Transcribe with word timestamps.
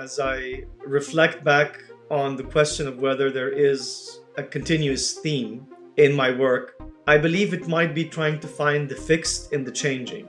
as 0.00 0.18
I 0.18 0.64
reflect 0.86 1.44
back 1.44 1.78
on 2.10 2.34
the 2.34 2.42
question 2.42 2.88
of 2.88 2.98
whether 2.98 3.30
there 3.30 3.50
is 3.50 4.20
a 4.38 4.42
continuous 4.42 5.12
theme 5.12 5.66
in 5.98 6.14
my 6.14 6.30
work, 6.30 6.80
I 7.06 7.18
believe 7.18 7.52
it 7.52 7.68
might 7.68 7.94
be 7.94 8.06
trying 8.06 8.40
to 8.40 8.48
find 8.48 8.88
the 8.88 8.94
fixed 8.94 9.52
in 9.52 9.62
the 9.62 9.70
changing. 9.70 10.26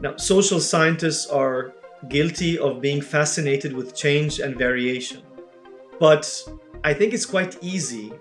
Now, 0.00 0.16
social 0.16 0.60
scientists 0.60 1.26
are 1.26 1.72
guilty 2.10 2.58
of 2.58 2.82
being 2.82 3.00
fascinated 3.00 3.72
with 3.72 3.96
change 3.96 4.40
and 4.40 4.58
variation. 4.58 5.22
But 5.98 6.24
I 6.84 6.92
think 6.92 7.14
it's 7.14 7.24
quite 7.24 7.56
easy 7.62 8.12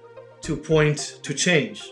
to 0.41 0.55
point 0.55 1.19
to 1.23 1.33
change. 1.33 1.91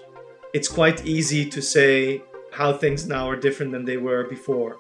It's 0.54 0.70
quite 0.70 1.06
easy 1.06 1.50
to 1.50 1.62
say 1.62 2.24
how 2.54 2.72
things 2.72 3.06
now 3.08 3.30
are 3.30 3.36
different 3.36 3.74
than 3.74 3.84
they 3.84 3.98
were 3.98 4.24
before. 4.30 4.78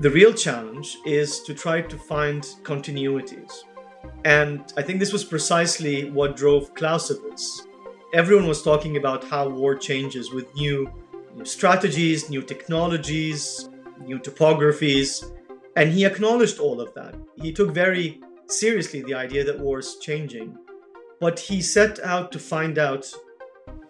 The 0.00 0.10
real 0.10 0.34
challenge 0.34 0.98
is 1.06 1.40
to 1.44 1.54
try 1.54 1.80
to 1.80 1.96
find 1.96 2.42
continuities. 2.64 3.62
And 4.24 4.60
I 4.76 4.82
think 4.82 4.98
this 4.98 5.12
was 5.12 5.22
precisely 5.22 6.10
what 6.10 6.36
drove 6.36 6.74
Clausewitz. 6.74 7.68
Everyone 8.12 8.48
was 8.48 8.60
talking 8.60 8.96
about 8.96 9.22
how 9.22 9.48
war 9.48 9.76
changes 9.76 10.32
with 10.32 10.52
new, 10.56 10.90
new 11.36 11.44
strategies, 11.44 12.28
new 12.28 12.42
technologies, 12.42 13.68
new 14.00 14.18
topographies, 14.18 15.30
and 15.76 15.92
he 15.92 16.04
acknowledged 16.04 16.58
all 16.58 16.80
of 16.80 16.92
that. 16.94 17.14
He 17.36 17.52
took 17.52 17.72
very 17.72 18.20
seriously 18.48 19.02
the 19.02 19.14
idea 19.14 19.44
that 19.44 19.60
war 19.60 19.78
is 19.78 19.98
changing, 19.98 20.58
but 21.20 21.38
he 21.38 21.62
set 21.62 22.00
out 22.00 22.32
to 22.32 22.40
find 22.40 22.78
out 22.78 23.12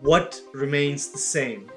what 0.01 0.39
remains 0.53 1.09
the 1.09 1.19
same. 1.19 1.71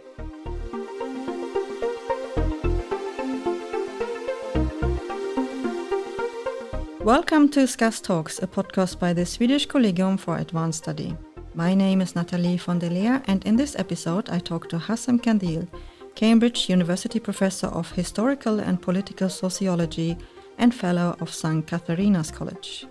Welcome 7.08 7.47
to 7.52 7.66
SCAS 7.66 8.02
Talks, 8.02 8.44
a 8.44 8.47
podcast 8.47 9.00
by 9.00 9.13
the 9.13 9.25
Swedish 9.25 9.66
Collegium 9.66 10.17
for 10.17 10.36
Advanced 10.39 10.83
Study. 10.83 11.16
My 11.55 11.73
name 11.73 12.02
is 12.02 12.17
Nathalie 12.17 12.58
von 12.58 12.80
der 12.80 12.89
Leer, 12.89 13.22
and 13.27 13.45
in 13.45 13.55
this 13.55 13.77
episode, 13.80 14.30
I 14.30 14.39
talk 14.39 14.67
to 14.67 14.77
Hazem 14.77 15.22
Kandil, 15.22 15.69
Cambridge 16.16 16.67
University 16.67 17.22
Professor 17.22 17.67
of 17.67 17.89
Historical 17.94 18.59
and 18.59 18.81
Political 18.81 19.30
Sociology 19.30 20.17
and 20.58 20.75
Fellow 20.75 21.16
of 21.22 21.33
St. 21.33 21.66
Catharine's 21.66 22.30
College. 22.30 22.86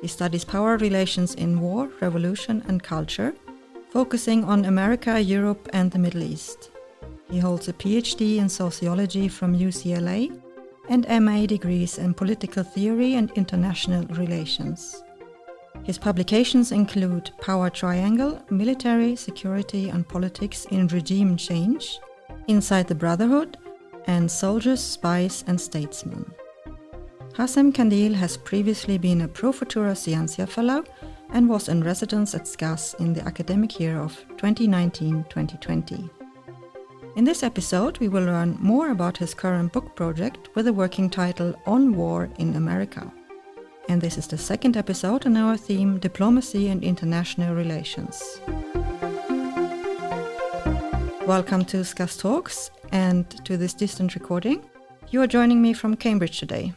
He 0.00 0.08
studies 0.08 0.46
power 0.46 0.78
relations 0.78 1.34
in 1.34 1.60
war, 1.60 1.90
revolution, 2.00 2.64
and 2.68 2.82
culture, 2.82 3.34
focusing 3.90 4.44
on 4.44 4.64
America, 4.64 5.20
Europe, 5.20 5.68
and 5.74 5.90
the 5.90 5.98
Middle 5.98 6.22
East. 6.22 6.70
He 7.30 7.38
holds 7.38 7.68
a 7.68 7.74
PhD 7.74 8.38
in 8.38 8.48
sociology 8.48 9.28
from 9.28 9.54
UCLA 9.54 10.32
and 10.88 11.06
MA 11.22 11.46
degrees 11.46 11.98
in 11.98 12.14
political 12.14 12.62
theory 12.62 13.14
and 13.14 13.30
international 13.32 14.04
relations. 14.16 15.02
His 15.84 15.98
publications 15.98 16.72
include 16.72 17.30
Power 17.40 17.70
Triangle, 17.70 18.42
Military, 18.50 19.14
Security 19.14 19.88
and 19.88 20.08
Politics 20.08 20.66
in 20.70 20.88
Regime 20.88 21.36
Change, 21.36 22.00
Inside 22.48 22.88
the 22.88 22.94
Brotherhood, 22.94 23.56
and 24.06 24.30
Soldiers, 24.30 24.80
Spies 24.80 25.44
and 25.46 25.60
Statesmen. 25.60 26.24
Hazem 27.34 27.72
Kandil 27.72 28.14
has 28.14 28.36
previously 28.36 28.98
been 28.98 29.20
a 29.20 29.28
Pro 29.28 29.52
Futura 29.52 29.96
Scientia 29.96 30.46
Fellow 30.46 30.84
and 31.30 31.48
was 31.48 31.68
in 31.68 31.84
residence 31.84 32.34
at 32.34 32.48
SCAS 32.48 32.94
in 32.98 33.12
the 33.12 33.22
academic 33.22 33.78
year 33.78 33.98
of 33.98 34.16
2019 34.38 35.24
2020. 35.28 36.15
In 37.16 37.24
this 37.24 37.42
episode, 37.42 37.96
we 37.96 38.08
will 38.08 38.24
learn 38.24 38.58
more 38.60 38.90
about 38.90 39.16
his 39.16 39.32
current 39.32 39.72
book 39.72 39.96
project 39.96 40.50
with 40.54 40.66
the 40.66 40.72
working 40.74 41.08
title 41.08 41.58
On 41.64 41.96
War 41.96 42.28
in 42.36 42.56
America. 42.56 43.10
And 43.88 44.02
this 44.02 44.18
is 44.18 44.26
the 44.26 44.36
second 44.36 44.76
episode 44.76 45.24
on 45.24 45.34
our 45.38 45.56
theme 45.56 45.98
Diplomacy 45.98 46.68
and 46.68 46.84
International 46.84 47.54
Relations. 47.54 48.22
Welcome 51.26 51.64
to 51.64 51.84
SCAS 51.84 52.18
Talks 52.18 52.70
and 52.92 53.24
to 53.46 53.56
this 53.56 53.72
distant 53.72 54.14
recording. 54.14 54.62
You 55.08 55.22
are 55.22 55.26
joining 55.26 55.62
me 55.62 55.72
from 55.72 55.96
Cambridge 55.96 56.38
today. 56.38 56.74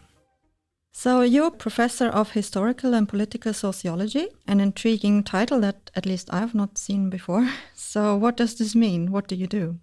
So, 0.94 1.20
you're 1.20 1.52
professor 1.52 2.08
of 2.08 2.32
historical 2.32 2.94
and 2.94 3.10
political 3.10 3.54
sociology, 3.54 4.30
an 4.48 4.62
intriguing 4.62 5.24
title 5.24 5.60
that 5.60 5.92
at 5.96 6.06
least 6.06 6.30
I 6.32 6.40
have 6.40 6.56
not 6.56 6.78
seen 6.78 7.10
before. 7.10 7.50
So, 7.76 8.16
what 8.16 8.38
does 8.38 8.56
this 8.56 8.74
mean? 8.74 9.12
What 9.12 9.28
do 9.28 9.36
you 9.36 9.46
do? 9.48 9.80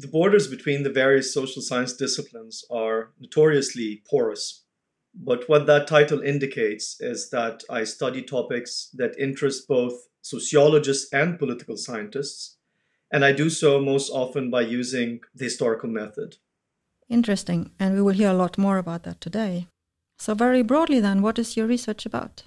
The 0.00 0.08
borders 0.08 0.48
between 0.48 0.82
the 0.82 0.90
various 0.90 1.34
social 1.34 1.60
science 1.60 1.92
disciplines 1.92 2.64
are 2.70 3.12
notoriously 3.20 4.02
porous. 4.08 4.64
But 5.14 5.48
what 5.48 5.66
that 5.66 5.86
title 5.86 6.22
indicates 6.22 6.96
is 7.00 7.28
that 7.30 7.64
I 7.68 7.84
study 7.84 8.22
topics 8.22 8.88
that 8.94 9.18
interest 9.18 9.68
both 9.68 9.92
sociologists 10.22 11.12
and 11.12 11.38
political 11.38 11.76
scientists, 11.76 12.56
and 13.12 13.24
I 13.24 13.32
do 13.32 13.50
so 13.50 13.80
most 13.80 14.10
often 14.10 14.50
by 14.50 14.62
using 14.62 15.20
the 15.34 15.44
historical 15.44 15.90
method. 15.90 16.36
Interesting, 17.08 17.72
and 17.78 17.94
we 17.94 18.02
will 18.02 18.14
hear 18.14 18.30
a 18.30 18.40
lot 18.42 18.56
more 18.56 18.78
about 18.78 19.02
that 19.02 19.20
today. 19.20 19.66
So, 20.18 20.34
very 20.34 20.62
broadly, 20.62 21.00
then, 21.00 21.22
what 21.22 21.38
is 21.38 21.56
your 21.56 21.66
research 21.66 22.06
about? 22.06 22.44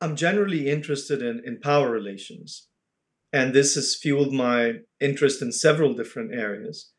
I'm 0.00 0.14
generally 0.14 0.68
interested 0.70 1.20
in, 1.20 1.42
in 1.44 1.58
power 1.60 1.90
relations, 1.90 2.68
and 3.32 3.52
this 3.52 3.74
has 3.74 3.96
fueled 3.96 4.32
my 4.32 4.74
interest 5.00 5.42
in 5.42 5.50
several 5.50 5.94
different 5.94 6.32
areas, 6.32 6.92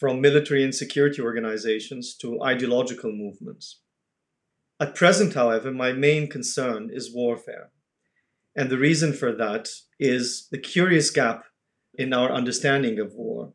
from 0.00 0.22
military 0.22 0.64
and 0.64 0.74
security 0.74 1.20
organizations 1.20 2.16
to 2.16 2.42
ideological 2.42 3.12
movements. 3.12 3.82
At 4.80 4.94
present, 4.94 5.34
however, 5.34 5.70
my 5.70 5.92
main 5.92 6.26
concern 6.26 6.88
is 6.90 7.14
warfare. 7.14 7.70
And 8.56 8.70
the 8.70 8.78
reason 8.78 9.12
for 9.12 9.30
that 9.32 9.68
is 9.98 10.48
the 10.50 10.58
curious 10.58 11.10
gap 11.10 11.44
in 11.92 12.14
our 12.14 12.32
understanding 12.32 12.98
of 12.98 13.12
war. 13.12 13.52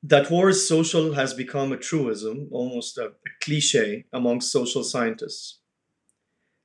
That 0.00 0.30
war 0.30 0.48
is 0.48 0.68
social 0.68 1.14
has 1.14 1.34
become 1.34 1.72
a 1.72 1.76
truism, 1.76 2.48
almost 2.52 2.96
a, 2.96 3.14
cliche, 3.42 4.04
amongst 4.12 4.52
social 4.52 4.84
scientists. 4.84 5.58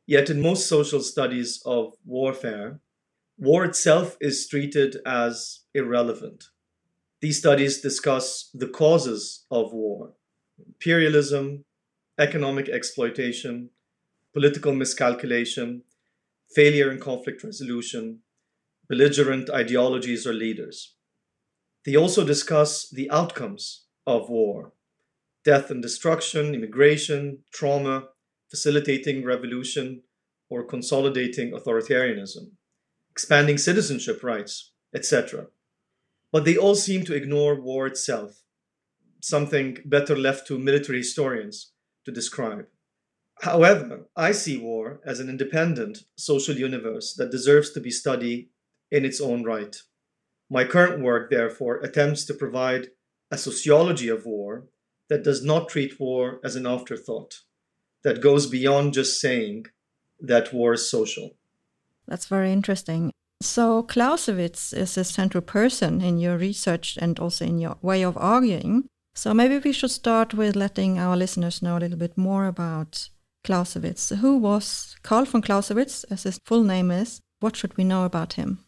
Yet, 0.06 0.30
in 0.30 0.40
most 0.42 0.68
social 0.68 1.02
studies 1.02 1.62
of 1.66 1.94
warfare, 2.06 2.80
war 3.38 3.66
itself 3.66 4.18
is 4.22 4.48
treated 4.48 4.98
as 5.06 5.62
irrelevant. 5.74 6.46
These 7.22 7.40
studies 7.40 7.82
discuss 7.82 8.50
the 8.54 8.68
causes 8.68 9.46
of 9.52 9.74
war 9.74 10.14
imperialism, 10.66 11.64
economic 12.18 12.68
exploitation, 12.68 13.70
political 14.34 14.74
miscalculation, 14.74 15.84
failure 16.54 16.92
in 16.92 17.00
conflict 17.00 17.44
resolution, 17.44 18.20
belligerent 18.90 19.50
ideologies 19.50 20.28
or 20.28 20.34
leaders. 20.34 20.96
They 21.86 21.96
also 21.96 22.26
discuss 22.26 22.90
the 22.90 23.10
outcomes 23.10 23.86
of 24.06 24.30
war 24.30 24.74
death 25.46 25.72
and 25.72 25.82
destruction, 25.82 26.54
immigration, 26.54 27.40
trauma, 27.54 28.10
facilitating 28.50 29.24
revolution, 29.24 30.02
or 30.50 30.66
consolidating 30.66 31.52
authoritarianism 31.52 32.52
expanding 33.12 33.58
citizenship 33.58 34.24
rights, 34.24 34.72
etc. 34.96 35.48
But 36.32 36.46
they 36.46 36.58
all 36.58 36.76
seem 36.76 37.04
to 37.06 37.16
ignore 37.16 37.60
war 37.60 37.88
itself, 37.88 38.44
something 39.22 39.80
better 39.86 40.16
left 40.16 40.48
to 40.48 40.60
military 40.60 41.00
historians 41.00 41.72
to 42.06 42.12
describe. 42.12 42.68
However, 43.42 44.08
I 44.16 44.34
see 44.34 44.58
war 44.58 45.00
as 45.06 45.20
an 45.20 45.30
independent 45.30 46.00
social 46.18 46.56
universe 46.56 47.14
that 47.16 47.32
deserves 47.32 47.72
to 47.72 47.80
be 47.80 47.90
studied 47.90 48.50
in 48.92 49.06
its 49.06 49.22
own 49.22 49.44
right. 49.44 49.76
My 50.50 50.66
current 50.66 51.02
work, 51.02 51.30
therefore, 51.30 51.78
attempts 51.78 52.26
to 52.26 52.34
provide 52.34 52.90
a 53.32 53.38
sociology 53.38 54.10
of 54.10 54.26
war 54.26 54.68
that 55.08 55.24
does 55.24 55.44
not 55.44 55.70
treat 55.70 56.00
war 56.00 56.40
as 56.44 56.56
an 56.56 56.68
afterthought, 56.68 57.40
that 58.04 58.22
goes 58.22 58.48
beyond 58.48 58.94
just 58.94 59.22
saying 59.22 59.66
that 60.20 60.54
war 60.54 60.74
is 60.74 60.90
social. 60.90 61.32
That's 62.08 62.26
very 62.26 62.52
interesting. 62.52 63.14
So, 63.42 63.84
Clausewitz 63.84 64.74
is 64.74 64.98
a 64.98 65.04
central 65.04 65.42
person 65.42 66.02
in 66.02 66.18
your 66.18 66.38
research 66.38 66.98
and 67.02 67.18
also 67.20 67.46
in 67.46 67.58
your 67.58 67.78
way 67.82 68.04
of 68.04 68.18
arguing. 68.18 68.90
So, 69.16 69.34
maybe 69.34 69.58
we 69.58 69.72
should 69.72 69.92
start 69.92 70.34
with 70.34 70.56
letting 70.56 71.00
our 71.00 71.16
listeners 71.16 71.62
know 71.62 71.78
a 71.78 71.80
little 71.80 71.98
bit 71.98 72.18
more 72.18 72.48
about 72.48 73.10
Clausewitz. 73.46 74.10
Who 74.10 74.38
was 74.38 74.98
Karl 75.04 75.26
von 75.26 75.42
Clausewitz, 75.42 76.04
as 76.06 76.24
his 76.24 76.40
full 76.46 76.64
name 76.64 76.92
is? 76.92 77.22
What 77.40 77.56
should 77.56 77.78
we 77.78 77.86
know 77.86 78.04
about 78.04 78.34
him? 78.34 78.66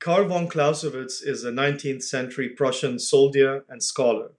Karl 0.00 0.26
von 0.28 0.48
Clausewitz 0.48 1.20
is 1.20 1.44
a 1.44 1.52
19th 1.52 2.02
century 2.02 2.48
Prussian 2.48 2.98
soldier 2.98 3.64
and 3.68 3.82
scholar. 3.82 4.32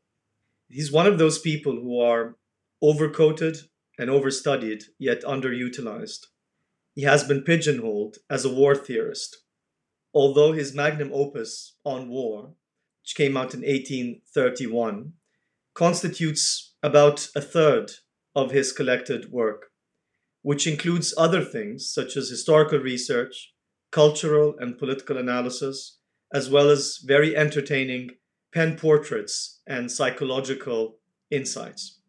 He's 0.68 0.92
one 0.92 1.06
of 1.06 1.19
those 1.19 1.38
people 1.38 1.74
who 1.74 2.00
are 2.00 2.36
overcoated 2.83 3.65
and 4.00 4.10
overstudied, 4.10 4.86
yet 4.98 5.22
underutilized 5.24 6.27
he 7.00 7.06
has 7.06 7.24
been 7.24 7.44
pigeonholed 7.44 8.18
as 8.30 8.44
a 8.44 8.54
war 8.54 8.75
theorist. 8.75 9.38
Although 10.13 10.53
his 10.53 10.73
magnum 10.73 11.11
opus 11.13 11.75
on 11.85 12.09
war, 12.09 12.53
which 13.03 13.15
came 13.15 13.38
out 13.38 13.53
in 13.53 13.61
1831, 13.61 15.13
constitutes 15.73 16.73
about 16.83 17.29
a 17.35 17.41
third 17.41 17.91
of 18.35 18.51
his 18.51 18.71
collected 18.71 19.31
work. 19.31 19.71
which 20.41 20.65
includes 20.67 21.13
other 21.17 21.44
things 21.44 21.91
such 21.91 22.15
as 22.15 22.29
historical 22.29 22.79
research, 22.79 23.53
cultural 23.91 24.56
and 24.59 24.77
political 24.77 25.17
analysis, 25.17 26.00
as 26.33 26.50
well 26.50 26.69
as 26.69 26.97
very 27.03 27.35
entertaining 27.35 28.12
pen 28.53 28.77
portraits 28.77 29.59
and 29.67 29.91
psychological 29.91 30.97
insights. 31.29 32.00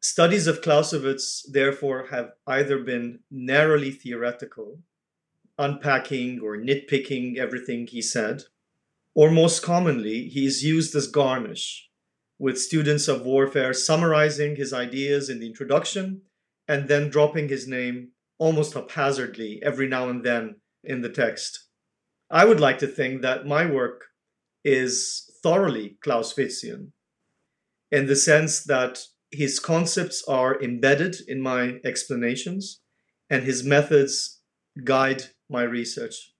Studies 0.00 0.46
of 0.46 0.62
Clausewitz, 0.62 1.48
therefore, 1.50 2.06
have 2.10 2.32
either 2.46 2.78
been 2.78 3.20
narrowly 3.30 3.90
theoretical, 3.90 4.80
unpacking 5.58 6.40
or 6.40 6.56
nitpicking 6.56 7.36
everything 7.36 7.86
he 7.86 8.02
said, 8.02 8.42
or 9.14 9.30
most 9.30 9.62
commonly, 9.62 10.28
he 10.28 10.46
is 10.46 10.64
used 10.64 10.94
as 10.94 11.06
garnish, 11.06 11.88
with 12.38 12.60
students 12.60 13.08
of 13.08 13.24
warfare 13.24 13.72
summarizing 13.72 14.56
his 14.56 14.72
ideas 14.72 15.30
in 15.30 15.40
the 15.40 15.46
introduction 15.46 16.22
and 16.68 16.88
then 16.88 17.08
dropping 17.08 17.48
his 17.48 17.66
name 17.66 18.08
almost 18.38 18.74
haphazardly 18.74 19.60
every 19.62 19.88
now 19.88 20.08
and 20.08 20.24
then 20.24 20.56
in 20.84 21.00
the 21.00 21.08
text. 21.08 21.68
I 22.30 22.44
would 22.44 22.60
like 22.60 22.78
to 22.80 22.86
think 22.86 23.22
that 23.22 23.46
my 23.46 23.64
work 23.64 24.06
is 24.64 25.30
thoroughly 25.42 25.96
Clausewitzian 26.04 26.90
in 27.90 28.06
the 28.06 28.16
sense 28.16 28.64
that 28.64 28.98
his 29.30 29.60
concepts 29.60 30.24
are 30.26 30.60
embedded 30.60 31.16
in 31.28 31.40
my 31.40 31.76
explanations 31.84 32.80
and 33.30 33.44
his 33.44 33.64
methods 33.64 34.40
guide 34.84 35.22
my 35.48 35.62
research. 35.62 36.32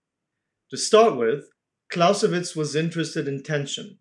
To 0.71 0.77
start 0.77 1.17
with, 1.17 1.49
Clausewitz 1.91 2.57
was 2.57 2.75
interested 2.75 3.29
in 3.29 3.43
tension, 3.43 3.99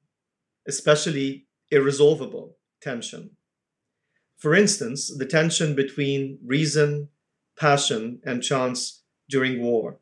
especially 0.67 1.47
irresolvable 1.69 2.57
tension. 2.81 3.31
For 4.37 4.55
instance, 4.55 5.15
the 5.15 5.25
tension 5.25 5.75
between 5.75 6.39
reason, 6.45 7.09
passion, 7.57 8.19
and 8.25 8.43
chance 8.43 9.03
during 9.29 9.61
war. 9.61 9.99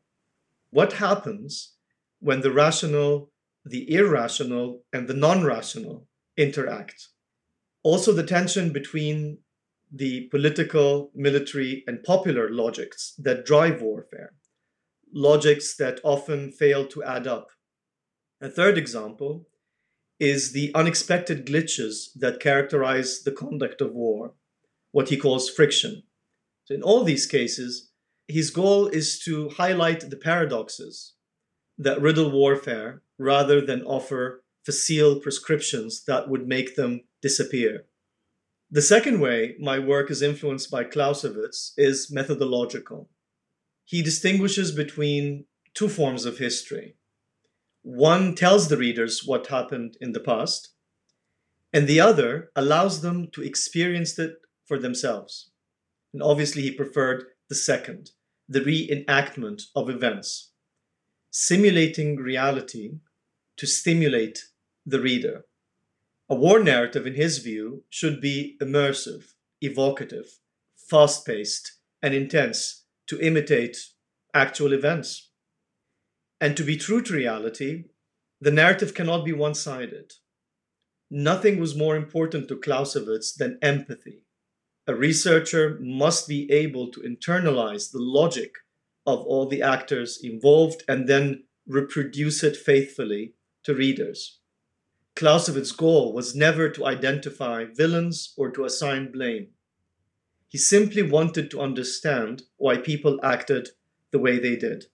What 0.70 0.94
happens 0.94 1.74
when 2.20 2.40
the 2.40 2.50
rational, 2.50 3.30
the 3.64 3.90
irrational, 3.94 4.82
and 4.92 5.06
the 5.06 5.14
non 5.14 5.44
rational 5.44 6.08
interact? 6.36 7.08
Also, 7.82 8.12
the 8.12 8.22
tension 8.22 8.72
between 8.72 9.38
the 9.92 10.26
political, 10.30 11.10
military, 11.14 11.84
and 11.86 12.02
popular 12.02 12.50
logics 12.50 13.14
that 13.18 13.46
drive 13.46 13.80
warfare, 13.80 14.32
logics 15.14 15.76
that 15.76 16.00
often 16.02 16.50
fail 16.50 16.86
to 16.88 17.02
add 17.04 17.26
up. 17.26 17.50
A 18.40 18.50
third 18.50 18.76
example 18.76 19.46
is 20.20 20.52
the 20.52 20.72
unexpected 20.74 21.46
glitches 21.46 22.08
that 22.16 22.40
characterize 22.40 23.22
the 23.22 23.32
conduct 23.32 23.80
of 23.80 23.94
war, 23.94 24.34
what 24.90 25.08
he 25.08 25.16
calls 25.16 25.48
friction. 25.48 26.02
So 26.64 26.74
in 26.74 26.82
all 26.82 27.04
these 27.04 27.26
cases, 27.26 27.90
his 28.26 28.50
goal 28.50 28.88
is 28.88 29.18
to 29.20 29.50
highlight 29.50 30.10
the 30.10 30.16
paradoxes 30.16 31.14
that 31.78 32.00
riddle 32.00 32.30
warfare 32.30 33.02
rather 33.18 33.60
than 33.60 33.82
offer 33.82 34.42
facile 34.64 35.20
prescriptions 35.20 36.04
that 36.04 36.28
would 36.28 36.48
make 36.48 36.74
them 36.74 37.02
disappear. 37.22 37.84
The 38.70 38.82
second 38.82 39.20
way 39.20 39.56
my 39.60 39.78
work 39.78 40.10
is 40.10 40.22
influenced 40.22 40.70
by 40.70 40.84
Clausewitz 40.84 41.74
is 41.76 42.10
methodological. 42.10 43.10
He 43.84 44.02
distinguishes 44.02 44.72
between 44.72 45.44
two 45.74 45.88
forms 45.88 46.24
of 46.24 46.38
history. 46.38 46.96
One 47.82 48.34
tells 48.34 48.68
the 48.68 48.78
readers 48.78 49.26
what 49.26 49.48
happened 49.48 49.98
in 50.00 50.12
the 50.12 50.20
past, 50.20 50.70
and 51.72 51.86
the 51.86 52.00
other 52.00 52.50
allows 52.56 53.02
them 53.02 53.28
to 53.32 53.42
experience 53.42 54.18
it 54.18 54.36
for 54.64 54.78
themselves. 54.78 55.50
And 56.14 56.22
obviously, 56.22 56.62
he 56.62 56.70
preferred 56.70 57.24
the 57.48 57.54
second, 57.54 58.12
the 58.48 58.60
reenactment 58.60 59.64
of 59.76 59.90
events, 59.90 60.52
simulating 61.30 62.16
reality 62.16 63.00
to 63.58 63.66
stimulate 63.66 64.44
the 64.86 65.00
reader. 65.00 65.44
A 66.30 66.34
war 66.34 66.62
narrative, 66.62 67.06
in 67.06 67.14
his 67.14 67.38
view, 67.38 67.84
should 67.90 68.20
be 68.20 68.56
immersive, 68.62 69.34
evocative, 69.60 70.38
fast 70.76 71.26
paced, 71.26 71.72
and 72.00 72.14
intense 72.14 72.83
to 73.06 73.20
imitate 73.20 73.76
actual 74.32 74.72
events. 74.72 75.30
And 76.40 76.56
to 76.56 76.64
be 76.64 76.76
true 76.76 77.02
to 77.02 77.14
reality, 77.14 77.84
the 78.40 78.50
narrative 78.50 78.94
cannot 78.94 79.24
be 79.24 79.32
one 79.32 79.54
sided. 79.54 80.12
Nothing 81.10 81.58
was 81.60 81.76
more 81.76 81.96
important 81.96 82.48
to 82.48 82.56
Clausewitz 82.56 83.32
than 83.34 83.58
empathy. 83.62 84.22
A 84.86 84.94
researcher 84.94 85.78
must 85.80 86.28
be 86.28 86.50
able 86.50 86.90
to 86.90 87.00
internalize 87.00 87.90
the 87.90 88.02
logic 88.02 88.52
of 89.06 89.20
all 89.20 89.46
the 89.46 89.62
actors 89.62 90.20
involved 90.22 90.82
and 90.88 91.08
then 91.08 91.44
reproduce 91.66 92.42
it 92.42 92.56
faithfully 92.56 93.34
to 93.62 93.74
readers. 93.74 94.40
Clausewitz's 95.16 95.72
goal 95.72 96.12
was 96.12 96.34
never 96.34 96.68
to 96.68 96.84
identify 96.84 97.64
villains 97.64 98.34
or 98.36 98.50
to 98.50 98.64
assign 98.64 99.12
blame. 99.12 99.53
He 100.54 100.58
simply 100.58 101.02
wanted 101.02 101.50
to 101.50 101.60
understand 101.60 102.44
why 102.58 102.76
people 102.76 103.18
acted 103.24 103.70
the 104.12 104.20
way 104.20 104.38
they 104.38 104.54
did. 104.54 104.84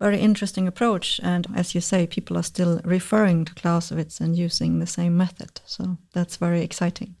Very 0.00 0.18
interesting 0.18 0.66
approach. 0.66 1.20
And 1.22 1.46
as 1.54 1.76
you 1.76 1.80
say, 1.80 2.08
people 2.08 2.36
are 2.36 2.42
still 2.42 2.80
referring 2.84 3.44
to 3.44 3.54
Clausewitz 3.54 4.20
and 4.20 4.34
using 4.36 4.80
the 4.80 4.88
same 4.88 5.16
method. 5.16 5.60
So 5.64 5.98
that's 6.12 6.38
very 6.38 6.62
exciting. 6.62 7.14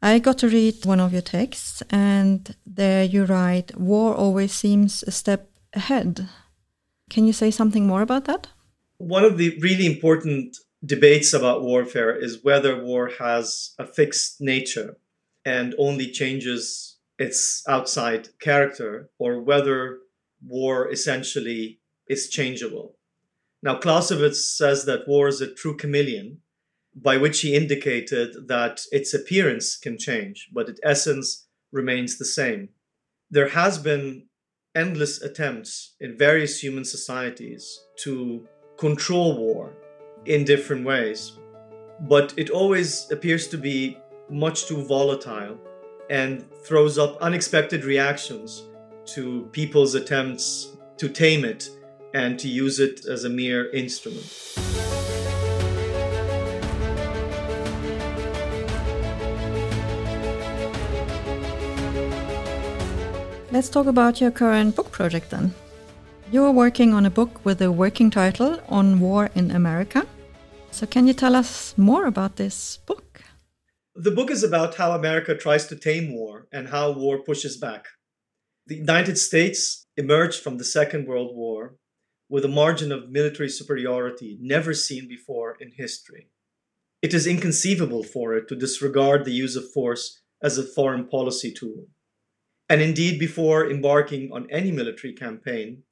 I 0.00 0.20
got 0.20 0.38
to 0.38 0.48
read 0.48 0.86
one 0.86 1.00
of 1.00 1.12
your 1.12 1.22
texts, 1.22 1.82
and 1.90 2.54
there 2.64 3.02
you 3.02 3.24
write, 3.24 3.76
War 3.76 4.14
always 4.14 4.52
seems 4.52 5.02
a 5.02 5.10
step 5.10 5.50
ahead. 5.72 6.28
Can 7.10 7.26
you 7.26 7.32
say 7.32 7.50
something 7.50 7.84
more 7.84 8.02
about 8.02 8.26
that? 8.26 8.46
One 8.98 9.24
of 9.24 9.38
the 9.38 9.58
really 9.58 9.86
important 9.86 10.56
debates 10.86 11.32
about 11.32 11.64
warfare 11.64 12.14
is 12.14 12.44
whether 12.44 12.80
war 12.80 13.10
has 13.18 13.74
a 13.76 13.84
fixed 13.84 14.40
nature 14.40 14.96
and 15.44 15.74
only 15.78 16.10
changes 16.10 16.98
its 17.18 17.62
outside 17.68 18.28
character, 18.40 19.10
or 19.18 19.42
whether 19.42 19.98
war 20.46 20.90
essentially 20.90 21.80
is 22.08 22.30
changeable. 22.30 22.96
Now, 23.62 23.78
Clausewitz 23.78 24.56
says 24.56 24.86
that 24.86 25.06
war 25.06 25.28
is 25.28 25.40
a 25.40 25.52
true 25.52 25.76
chameleon, 25.76 26.38
by 26.94 27.18
which 27.18 27.40
he 27.40 27.54
indicated 27.54 28.48
that 28.48 28.82
its 28.90 29.14
appearance 29.14 29.76
can 29.76 29.98
change, 29.98 30.48
but 30.52 30.68
its 30.68 30.80
essence 30.82 31.46
remains 31.72 32.18
the 32.18 32.24
same. 32.24 32.70
There 33.30 33.50
has 33.50 33.78
been 33.78 34.26
endless 34.74 35.20
attempts 35.20 35.94
in 36.00 36.16
various 36.16 36.62
human 36.62 36.84
societies 36.84 37.80
to 38.04 38.46
control 38.76 39.36
war 39.36 39.72
in 40.24 40.44
different 40.44 40.84
ways, 40.84 41.38
but 42.00 42.32
it 42.36 42.50
always 42.50 43.10
appears 43.10 43.46
to 43.48 43.58
be 43.58 43.98
much 44.30 44.66
too 44.66 44.84
volatile 44.84 45.58
and 46.08 46.44
throws 46.64 46.98
up 46.98 47.16
unexpected 47.20 47.84
reactions 47.84 48.64
to 49.06 49.48
people's 49.52 49.94
attempts 49.94 50.76
to 50.96 51.08
tame 51.08 51.44
it 51.44 51.68
and 52.14 52.38
to 52.38 52.48
use 52.48 52.80
it 52.80 53.06
as 53.06 53.24
a 53.24 53.28
mere 53.28 53.70
instrument. 53.70 54.26
Let's 63.52 63.68
talk 63.68 63.86
about 63.86 64.20
your 64.20 64.30
current 64.30 64.76
book 64.76 64.92
project 64.92 65.30
then. 65.30 65.52
You 66.30 66.44
are 66.44 66.52
working 66.52 66.94
on 66.94 67.04
a 67.06 67.10
book 67.10 67.44
with 67.44 67.60
a 67.60 67.72
working 67.72 68.08
title 68.08 68.60
On 68.68 69.00
War 69.00 69.28
in 69.34 69.50
America. 69.50 70.06
So, 70.70 70.86
can 70.86 71.08
you 71.08 71.14
tell 71.14 71.34
us 71.34 71.74
more 71.76 72.06
about 72.06 72.36
this 72.36 72.78
book? 72.86 73.09
The 74.02 74.10
book 74.10 74.30
is 74.30 74.42
about 74.42 74.76
how 74.76 74.92
America 74.92 75.34
tries 75.34 75.66
to 75.66 75.76
tame 75.76 76.14
war 76.14 76.48
and 76.50 76.68
how 76.68 76.90
war 76.90 77.22
pushes 77.22 77.58
back. 77.58 77.84
The 78.66 78.76
United 78.76 79.18
States 79.18 79.86
emerged 79.94 80.42
from 80.42 80.56
the 80.56 80.64
Second 80.64 81.06
World 81.06 81.36
War 81.36 81.76
with 82.26 82.46
a 82.46 82.56
margin 82.62 82.92
of 82.92 83.10
military 83.10 83.50
superiority 83.50 84.38
never 84.40 84.72
seen 84.72 85.06
before 85.06 85.54
in 85.60 85.72
history. 85.76 86.30
It 87.02 87.12
is 87.12 87.26
inconceivable 87.26 88.02
for 88.02 88.34
it 88.34 88.48
to 88.48 88.56
disregard 88.56 89.26
the 89.26 89.34
use 89.34 89.54
of 89.54 89.70
force 89.70 90.22
as 90.42 90.56
a 90.56 90.64
foreign 90.64 91.06
policy 91.06 91.52
tool. 91.52 91.88
And 92.70 92.80
indeed, 92.80 93.18
before 93.18 93.70
embarking 93.70 94.30
on 94.32 94.50
any 94.50 94.72
military 94.72 95.12
campaign, 95.12 95.82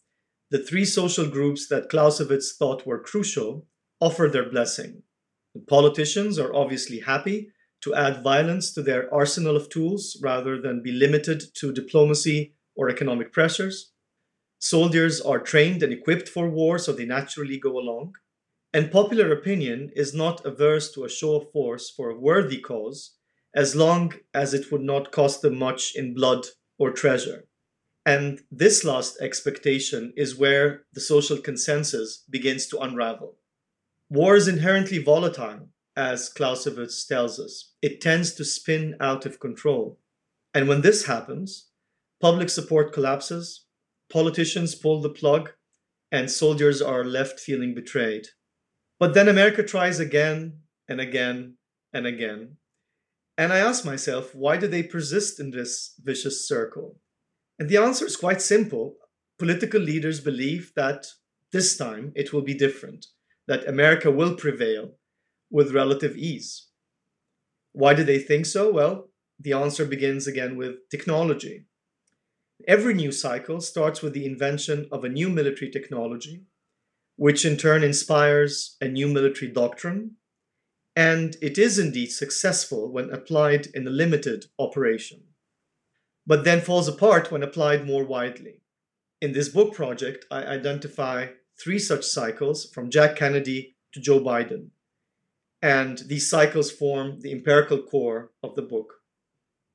the 0.50 0.65
three 0.65 0.87
social 0.87 1.29
groups 1.29 1.69
that 1.69 1.91
Clausewitz 1.91 2.57
thought 2.59 2.87
were 2.87 3.03
crucial 3.03 3.67
offer 4.00 4.29
their 4.33 4.49
blessing. 4.49 5.03
The 5.55 5.61
politicians 5.61 6.38
are 6.38 6.55
obviously 6.55 7.00
happy 7.00 7.50
to 7.82 7.94
add 7.94 8.23
violence 8.23 8.73
to 8.75 8.82
their 8.82 9.12
arsenal 9.12 9.56
of 9.56 9.68
tools 9.68 10.18
rather 10.23 10.61
than 10.61 10.82
be 10.82 10.92
limited 10.92 11.42
to 11.54 11.73
diplomacy 11.73 12.54
or 12.75 12.88
economic 12.88 13.32
pressures. 13.32 13.92
Soldiers 14.58 15.20
are 15.20 15.38
trained 15.38 15.82
and 15.82 15.92
equipped 15.92 16.28
for 16.28 16.49
war, 16.49 16.78
so 16.78 16.92
they 16.92 17.04
naturally 17.04 17.58
go 17.58 17.78
along. 17.78 18.14
And 18.73 18.90
popular 18.90 19.32
opinion 19.32 19.90
is 19.94 20.12
not 20.12 20.44
averse 20.44 20.92
to 20.92 21.04
a 21.04 21.08
show 21.08 21.37
of 21.37 21.52
force 21.52 21.90
for 21.90 22.11
a 22.11 22.18
worthy 22.18 22.61
cause, 22.61 23.14
as 23.54 23.75
long 23.75 24.14
as 24.35 24.52
it 24.52 24.70
would 24.70 24.82
not 24.82 25.12
cost 25.12 25.42
them 25.42 25.58
much 25.58 25.94
in 25.94 26.14
blood 26.14 26.47
or 26.78 26.90
treasure. 26.90 27.47
And 28.04 28.40
this 28.50 28.85
last 28.85 29.20
expectation 29.20 30.12
is 30.16 30.38
where 30.38 30.85
the 30.92 31.00
social 31.00 31.38
consensus 31.38 32.25
begins 32.28 32.66
to 32.68 32.78
unravel. 32.78 33.37
War 34.11 34.37
is 34.37 34.49
inherently 34.49 34.99
volatile, 34.99 35.68
as 35.99 36.28
Clausewitz 36.28 37.05
tells 37.05 37.40
us. 37.40 37.75
It 37.83 38.00
tends 38.00 38.33
to 38.35 38.45
spin 38.45 38.95
out 39.00 39.26
of 39.26 39.40
control. 39.40 39.99
And 40.55 40.69
when 40.69 40.81
this 40.81 41.07
happens, 41.07 41.71
public 42.21 42.50
support 42.50 42.93
collapses, 42.93 43.67
politicians 44.09 44.76
pull 44.76 45.02
the 45.02 45.11
plug, 45.11 45.50
and 46.12 46.31
soldiers 46.31 46.81
are 46.81 47.05
left 47.05 47.40
feeling 47.40 47.75
betrayed. 47.75 48.28
But 49.00 49.12
then 49.14 49.28
America 49.28 49.64
tries 49.64 49.99
again 49.99 50.61
and 50.88 51.00
again 51.00 51.57
and 51.93 52.07
again. 52.07 52.59
And 53.37 53.52
I 53.52 53.59
ask 53.59 53.85
myself, 53.85 54.35
why 54.37 54.57
do 54.57 54.69
they 54.69 54.85
persist 54.85 55.40
in 55.40 55.50
this 55.50 55.95
vicious 56.00 56.47
circle? 56.47 57.00
And 57.59 57.69
the 57.69 57.76
answer 57.76 58.07
is 58.07 58.17
quite 58.17 58.40
simple. 58.40 58.95
Political 59.40 59.81
leaders 59.81 60.21
believe 60.21 60.73
that 60.76 61.07
this 61.52 61.76
time 61.76 62.12
it 62.14 62.33
will 62.33 62.43
be 62.43 62.55
different, 62.55 63.07
that 63.49 63.69
America 63.69 64.12
will 64.12 64.37
prevail 64.37 64.93
with 65.50 65.75
relative 65.75 66.17
ease. 66.17 66.69
Why 67.73 67.95
do 67.95 68.05
they 68.05 68.19
think 68.19 68.47
so? 68.47 68.73
Well, 68.73 69.09
the 69.38 69.52
answer 69.52 69.85
begins 69.85 70.26
again 70.26 70.57
with 70.57 70.88
technology. 70.90 71.67
Every 72.67 72.95
new 72.95 73.12
cycle 73.12 73.61
starts 73.61 74.02
with 74.02 74.14
the 74.14 74.26
invention 74.26 74.88
of 74.90 75.05
a 75.05 75.09
new 75.09 75.28
military 75.28 75.71
technology, 75.71 76.43
which 77.17 77.45
in 77.45 77.57
turn 77.57 77.85
inspires 77.85 78.76
a 78.81 78.88
new 78.88 79.07
military 79.09 79.50
doctrine, 79.50 80.17
and 80.97 81.37
it 81.40 81.57
is 81.57 81.78
indeed 81.78 82.11
successful 82.11 82.93
when 82.93 83.11
applied 83.11 83.69
in 83.75 83.87
a 83.87 83.90
limited 83.90 84.47
operation 84.59 85.23
but 86.28 86.45
then 86.45 86.61
falls 86.61 86.87
apart 86.87 87.33
when 87.33 87.43
applied 87.43 87.87
more 87.87 88.05
widely. 88.05 88.61
In 89.23 89.33
this 89.33 89.49
book 89.49 89.73
project, 89.73 90.26
I 90.31 90.45
identify 90.45 91.28
three 91.59 91.78
such 91.78 92.05
cycles 92.05 92.71
from 92.71 92.90
Jack 92.90 93.17
Kennedy 93.17 93.76
to 93.95 94.00
Joe 94.00 94.21
Biden. 94.21 94.69
And 95.61 95.99
these 96.07 96.31
cycles 96.31 96.71
form 96.71 97.21
the 97.21 97.33
empirical 97.33 97.83
core 97.83 98.31
of 98.43 98.55
the 98.55 98.62
book. 98.62 98.95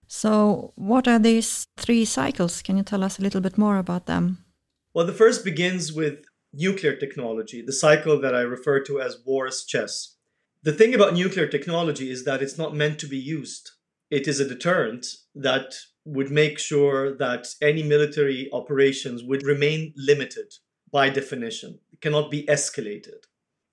So, 0.08 0.74
what 0.76 1.08
are 1.08 1.20
these 1.20 1.66
three 1.78 2.06
cycles? 2.06 2.62
Can 2.62 2.78
you 2.78 2.84
tell 2.84 3.04
us 3.04 3.20
a 3.20 3.22
little 3.22 3.42
bit 3.42 3.58
more 3.58 3.78
about 3.78 4.06
them? 4.06 4.46
Well, 4.94 5.06
the 5.06 5.14
first 5.14 5.44
begins 5.44 5.92
with 5.92 6.26
nuclear 6.54 6.96
technology, 6.96 7.62
the 7.62 7.74
cycle 7.74 8.20
that 8.22 8.36
I 8.36 8.42
refer 8.42 8.80
to 8.82 9.02
as 9.02 9.18
war's 9.26 9.66
chess. 9.66 10.16
The 10.62 10.72
thing 10.72 10.94
about 10.94 11.16
nuclear 11.16 11.48
technology 11.48 12.10
is 12.12 12.24
that 12.26 12.42
it's 12.42 12.58
not 12.58 12.76
meant 12.76 13.00
to 13.00 13.08
be 13.08 13.18
used. 13.18 13.72
It 14.12 14.28
is 14.28 14.40
a 14.40 14.48
deterrent 14.48 15.08
that 15.36 15.74
would 16.06 16.30
make 16.30 16.60
sure 16.60 17.16
that 17.18 17.48
any 17.62 17.82
military 17.82 18.50
operations 18.54 19.24
would 19.24 19.44
remain 19.44 19.94
limited 19.98 20.54
by 20.92 21.10
definition, 21.10 21.80
it 21.92 22.02
cannot 22.02 22.30
be 22.30 22.46
escalated. 22.46 23.26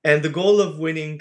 And 0.02 0.22
the 0.22 0.30
goal 0.30 0.60
of 0.60 0.78
winning 0.78 1.20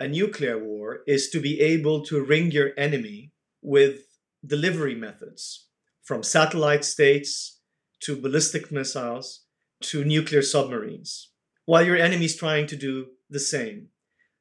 a 0.00 0.08
nuclear 0.08 0.62
war 0.62 1.00
is 1.06 1.30
to 1.30 1.40
be 1.40 1.60
able 1.60 2.04
to 2.04 2.24
ring 2.24 2.50
your 2.50 2.70
enemy 2.76 3.32
with 3.62 4.00
delivery 4.44 4.94
methods 4.94 5.68
from 6.02 6.22
satellite 6.22 6.84
states 6.84 7.60
to 8.00 8.20
ballistic 8.20 8.70
missiles 8.70 9.46
to 9.80 10.04
nuclear 10.04 10.42
submarines, 10.42 11.30
while 11.64 11.84
your 11.84 11.96
enemy 11.96 12.26
is 12.26 12.36
trying 12.36 12.66
to 12.66 12.76
do 12.76 13.06
the 13.30 13.40
same. 13.40 13.88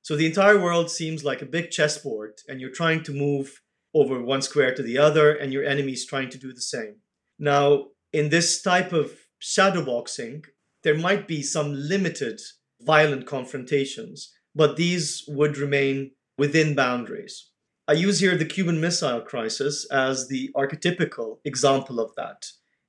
So 0.01 0.15
the 0.15 0.25
entire 0.25 0.59
world 0.59 0.91
seems 0.91 1.23
like 1.23 1.41
a 1.41 1.45
big 1.45 1.71
chessboard, 1.71 2.33
and 2.47 2.59
you're 2.59 2.69
trying 2.69 3.03
to 3.03 3.13
move 3.13 3.61
over 3.93 4.21
one 4.21 4.41
square 4.41 4.73
to 4.75 4.83
the 4.83 4.97
other, 4.97 5.33
and 5.33 5.53
your 5.53 5.63
enemy 5.63 5.93
is 5.93 6.05
trying 6.05 6.29
to 6.31 6.37
do 6.37 6.51
the 6.51 6.61
same. 6.61 6.95
Now, 7.39 7.87
in 8.11 8.29
this 8.29 8.61
type 8.61 8.91
of 8.91 9.11
shadowboxing, 9.41 10.43
there 10.83 10.97
might 10.97 11.27
be 11.27 11.41
some 11.41 11.73
limited 11.73 12.41
violent 12.81 13.25
confrontations, 13.25 14.33
but 14.55 14.75
these 14.75 15.23
would 15.27 15.57
remain 15.57 16.11
within 16.37 16.75
boundaries. 16.75 17.49
I 17.87 17.93
use 17.93 18.19
here 18.19 18.37
the 18.37 18.45
Cuban 18.45 18.79
Missile 18.79 19.21
Crisis 19.21 19.85
as 19.91 20.27
the 20.27 20.51
archetypical 20.55 21.39
example 21.43 21.99
of 21.99 22.15
that 22.15 22.45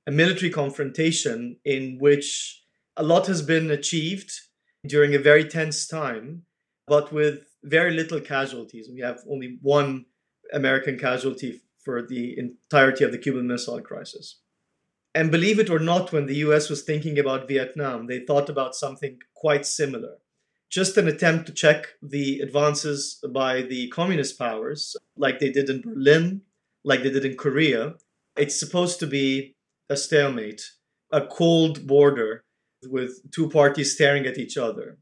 a 0.07 0.11
military 0.11 0.51
confrontation 0.51 1.57
in 1.65 1.97
which 1.99 2.63
a 2.95 3.03
lot 3.03 3.27
has 3.27 3.41
been 3.41 3.71
achieved 3.71 4.31
during 4.85 5.15
a 5.15 5.19
very 5.19 5.43
tense 5.43 5.87
time, 5.87 6.43
but 6.87 7.11
with 7.11 7.39
very 7.63 7.91
little 7.91 8.21
casualties. 8.21 8.89
We 8.91 9.01
have 9.01 9.21
only 9.29 9.57
one 9.61 10.05
American 10.53 10.97
casualty 10.99 11.61
for 11.83 12.01
the 12.01 12.37
entirety 12.37 13.03
of 13.03 13.11
the 13.11 13.17
Cuban 13.17 13.47
Missile 13.47 13.81
Crisis. 13.81 14.41
And 15.13 15.31
believe 15.31 15.59
it 15.59 15.69
or 15.69 15.79
not, 15.79 16.11
when 16.11 16.25
the 16.25 16.35
US 16.37 16.69
was 16.69 16.83
thinking 16.83 17.17
about 17.17 17.47
Vietnam, 17.47 18.05
they 18.05 18.19
thought 18.19 18.49
about 18.49 18.75
something 18.75 19.19
quite 19.33 19.65
similar. 19.65 20.17
Just 20.69 20.97
an 20.97 21.07
attempt 21.07 21.45
to 21.47 21.53
check 21.53 21.87
the 22.01 22.39
advances 22.39 23.19
by 23.31 23.61
the 23.61 23.87
communist 23.89 24.37
powers, 24.37 24.95
like 25.15 25.39
they 25.39 25.51
did 25.51 25.69
in 25.69 25.81
Berlin, 25.81 26.41
like 26.83 27.03
they 27.03 27.11
did 27.11 27.25
in 27.25 27.37
Korea. 27.37 27.95
It's 28.35 28.59
supposed 28.59 28.99
to 28.99 29.07
be 29.07 29.55
a 29.89 29.95
stalemate, 29.95 30.63
a 31.11 31.25
cold 31.25 31.87
border 31.87 32.43
with 32.83 33.31
two 33.31 33.49
parties 33.49 33.93
staring 33.93 34.25
at 34.25 34.37
each 34.37 34.57
other. 34.57 34.97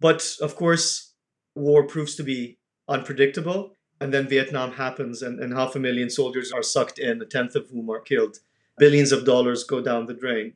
But 0.00 0.36
of 0.40 0.56
course, 0.56 1.14
war 1.54 1.86
proves 1.86 2.16
to 2.16 2.22
be 2.22 2.58
unpredictable 2.88 3.74
and 4.00 4.12
then 4.12 4.28
Vietnam 4.28 4.72
happens, 4.72 5.22
and, 5.22 5.40
and 5.40 5.52
half 5.52 5.76
a 5.76 5.80
million 5.80 6.10
soldiers 6.10 6.52
are 6.52 6.62
sucked 6.62 6.98
in, 6.98 7.22
a 7.22 7.24
tenth 7.24 7.54
of 7.54 7.70
whom 7.70 7.90
are 7.90 8.00
killed. 8.00 8.38
Billions 8.76 9.12
of 9.12 9.24
dollars 9.24 9.64
go 9.64 9.80
down 9.80 10.06
the 10.06 10.14
drain. 10.14 10.54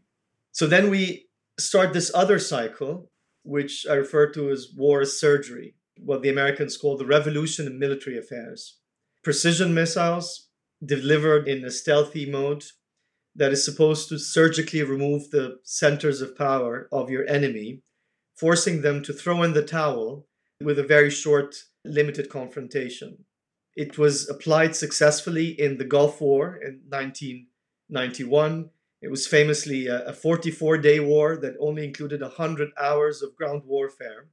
So 0.52 0.66
then 0.66 0.90
we 0.90 1.28
start 1.58 1.92
this 1.92 2.10
other 2.14 2.38
cycle, 2.38 3.10
which 3.48 3.86
I 3.88 3.94
refer 3.94 4.26
to 4.32 4.50
as 4.50 4.68
war 4.76 5.06
surgery, 5.06 5.74
what 5.98 6.20
the 6.20 6.28
Americans 6.28 6.76
call 6.76 6.98
the 6.98 7.06
revolution 7.06 7.66
in 7.66 7.78
military 7.78 8.18
affairs. 8.18 8.76
Precision 9.24 9.72
missiles 9.72 10.48
delivered 10.84 11.48
in 11.48 11.64
a 11.64 11.70
stealthy 11.70 12.30
mode 12.30 12.64
that 13.34 13.50
is 13.50 13.64
supposed 13.64 14.10
to 14.10 14.18
surgically 14.18 14.82
remove 14.82 15.30
the 15.30 15.60
centers 15.64 16.20
of 16.20 16.36
power 16.36 16.88
of 16.92 17.08
your 17.08 17.26
enemy, 17.26 17.80
forcing 18.36 18.82
them 18.82 19.02
to 19.02 19.14
throw 19.14 19.42
in 19.42 19.54
the 19.54 19.64
towel 19.64 20.26
with 20.60 20.78
a 20.78 20.82
very 20.94 21.10
short, 21.10 21.56
limited 21.86 22.28
confrontation. 22.28 23.24
It 23.74 23.96
was 23.96 24.28
applied 24.28 24.76
successfully 24.76 25.58
in 25.58 25.78
the 25.78 25.84
Gulf 25.84 26.20
War 26.20 26.56
in 26.56 26.82
1991. 26.88 28.70
It 29.00 29.10
was 29.10 29.26
famously 29.26 29.86
a 29.86 30.12
44 30.12 30.78
day 30.78 30.98
war 30.98 31.36
that 31.36 31.54
only 31.60 31.84
included 31.84 32.20
100 32.20 32.70
hours 32.80 33.22
of 33.22 33.36
ground 33.36 33.62
warfare. 33.64 34.28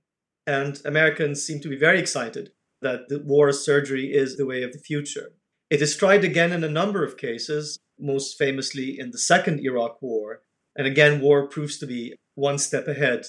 And 0.48 0.81
Americans 0.86 1.43
seem 1.43 1.60
to 1.62 1.69
be 1.69 1.77
very 1.77 2.00
excited 2.00 2.51
that 2.81 3.10
the 3.10 3.19
war 3.19 3.51
surgery 3.51 4.12
is 4.13 4.38
the 4.38 4.45
way 4.45 4.63
of 4.63 4.74
the 4.74 4.79
future. 4.79 5.31
It 5.69 5.81
is 5.81 5.98
tried 5.98 6.24
again 6.24 6.51
in 6.51 6.63
a 6.63 6.69
number 6.69 7.03
of 7.03 7.17
cases, 7.17 7.79
most 8.00 8.38
famously 8.38 8.98
in 9.00 9.12
the 9.12 9.17
Second 9.17 9.60
Iraq 9.62 10.01
War. 10.01 10.41
And 10.75 10.86
again, 10.86 11.22
war 11.22 11.48
proves 11.48 11.77
to 11.79 11.88
be 11.88 12.15
one 12.36 12.57
step 12.57 12.88
ahead, 12.88 13.25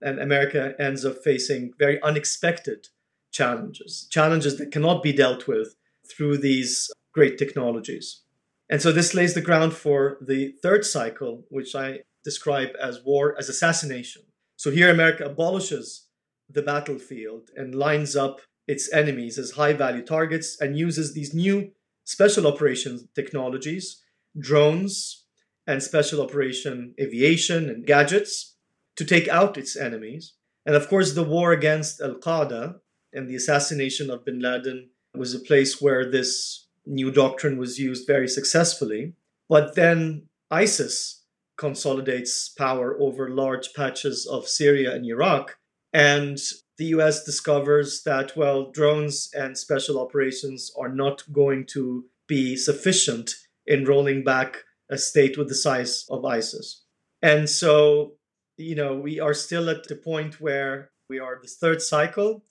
and 0.00 0.20
America 0.20 0.74
ends 0.78 1.04
up 1.04 1.16
facing 1.24 1.72
very 1.78 2.00
unexpected 2.02 2.88
challenges, 3.32 4.06
challenges 4.10 4.58
that 4.58 4.70
cannot 4.70 5.02
be 5.02 5.12
dealt 5.12 5.48
with 5.48 5.74
through 6.08 6.38
these 6.38 6.90
great 7.12 7.38
technologies. 7.38 8.22
And 8.70 8.80
so 8.80 8.92
this 8.92 9.14
lays 9.14 9.34
the 9.34 9.40
ground 9.40 9.74
for 9.74 10.16
the 10.20 10.54
third 10.62 10.84
cycle, 10.86 11.44
which 11.50 11.74
I 11.74 12.00
describe 12.24 12.70
as 12.80 13.02
war 13.04 13.34
as 13.36 13.48
assassination. 13.48 14.22
So 14.56 14.70
here 14.70 14.88
America 14.88 15.24
abolishes 15.24 16.06
the 16.48 16.62
battlefield 16.62 17.50
and 17.56 17.74
lines 17.74 18.14
up 18.14 18.40
its 18.68 18.92
enemies 18.92 19.38
as 19.38 19.52
high 19.52 19.72
value 19.72 20.04
targets 20.04 20.60
and 20.60 20.78
uses 20.78 21.12
these 21.12 21.34
new 21.34 21.72
special 22.04 22.46
operations 22.46 23.04
technologies, 23.16 24.02
drones, 24.38 25.26
and 25.66 25.82
special 25.82 26.22
operation 26.22 26.94
aviation 27.00 27.68
and 27.68 27.86
gadgets 27.86 28.56
to 28.94 29.04
take 29.04 29.26
out 29.28 29.58
its 29.58 29.76
enemies. 29.76 30.34
And 30.64 30.76
of 30.76 30.88
course, 30.88 31.14
the 31.14 31.24
war 31.24 31.52
against 31.52 32.00
Al 32.00 32.14
Qaeda 32.14 32.76
and 33.12 33.28
the 33.28 33.34
assassination 33.34 34.10
of 34.10 34.24
bin 34.24 34.40
Laden 34.40 34.90
was 35.14 35.34
a 35.34 35.40
place 35.40 35.80
where 35.80 36.08
this 36.08 36.68
new 36.86 37.10
doctrine 37.10 37.58
was 37.58 37.78
used 37.78 38.06
very 38.06 38.28
successfully. 38.28 39.14
But 39.48 39.74
then 39.74 40.28
ISIS 40.50 41.24
consolidates 41.56 42.48
power 42.48 42.96
over 43.00 43.28
large 43.28 43.74
patches 43.74 44.26
of 44.26 44.48
Syria 44.48 44.94
and 44.94 45.04
Iraq. 45.04 45.58
And 45.92 46.38
the 46.78 46.86
US 46.86 47.24
discovers 47.24 48.02
that, 48.04 48.36
well, 48.36 48.70
drones 48.70 49.30
and 49.34 49.58
special 49.58 50.00
operations 50.00 50.72
are 50.78 50.88
not 50.88 51.24
going 51.32 51.66
to 51.66 52.06
be 52.26 52.56
sufficient 52.56 53.34
in 53.66 53.84
rolling 53.84 54.24
back 54.24 54.64
a 54.90 54.96
state 54.96 55.36
with 55.36 55.48
the 55.48 55.54
size 55.54 56.06
of 56.08 56.24
ISIS. 56.24 56.84
And 57.22 57.48
so, 57.48 58.14
you 58.56 58.74
know, 58.74 58.96
we 58.96 59.20
are 59.20 59.34
still 59.34 59.68
at 59.68 59.84
the 59.88 59.96
point 59.96 60.40
where 60.40 60.90
we 61.08 61.18
are 61.18 61.38
the 61.42 61.48
third 61.48 61.82
cycle 61.82 62.44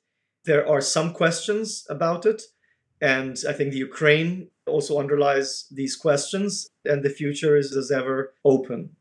there 0.45 0.67
are 0.67 0.81
some 0.81 1.13
questions 1.13 1.85
about 1.89 2.25
it, 2.25 2.41
And 3.01 3.37
I 3.47 3.53
think 3.53 3.71
the 3.71 3.77
Ukraine 3.77 4.49
also 4.67 4.99
underlies 4.99 5.65
these 5.71 5.95
questions, 5.95 6.69
and 6.85 7.03
the 7.03 7.09
future 7.09 7.55
is 7.57 7.75
as 7.75 7.91
ever 7.91 8.33
open. 8.43 8.95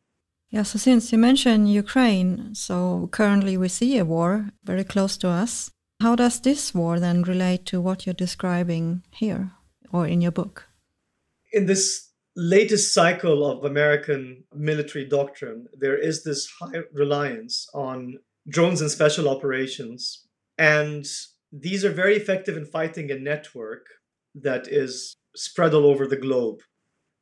Yeah, 0.50 0.62
so 0.62 0.78
since 0.78 1.12
you 1.12 1.18
mentioned 1.18 1.72
Ukraine, 1.72 2.54
so 2.54 3.08
currently 3.12 3.56
we 3.56 3.68
see 3.68 3.98
a 3.98 4.04
war 4.04 4.50
very 4.64 4.84
close 4.84 5.16
to 5.18 5.28
us. 5.28 5.70
How 6.00 6.14
does 6.14 6.40
this 6.40 6.74
war 6.74 6.98
then 7.00 7.22
relate 7.22 7.66
to 7.66 7.80
what 7.80 8.06
you're 8.06 8.14
describing 8.14 9.02
here 9.10 9.50
or 9.92 10.06
in 10.06 10.20
your 10.20 10.32
book? 10.32 10.68
In 11.52 11.66
this 11.66 12.12
latest 12.36 12.94
cycle 12.94 13.44
of 13.44 13.64
American 13.64 14.44
military 14.54 15.04
doctrine, 15.04 15.66
there 15.76 15.98
is 15.98 16.22
this 16.22 16.48
high 16.60 16.82
reliance 16.94 17.68
on 17.74 18.18
drones 18.48 18.80
and 18.80 18.90
special 18.90 19.28
operations. 19.28 20.24
And 20.56 21.04
these 21.52 21.84
are 21.84 21.92
very 21.92 22.16
effective 22.16 22.56
in 22.56 22.64
fighting 22.64 23.10
a 23.10 23.18
network 23.18 23.86
that 24.34 24.68
is 24.68 25.16
spread 25.34 25.74
all 25.74 25.86
over 25.86 26.06
the 26.06 26.16
globe. 26.16 26.60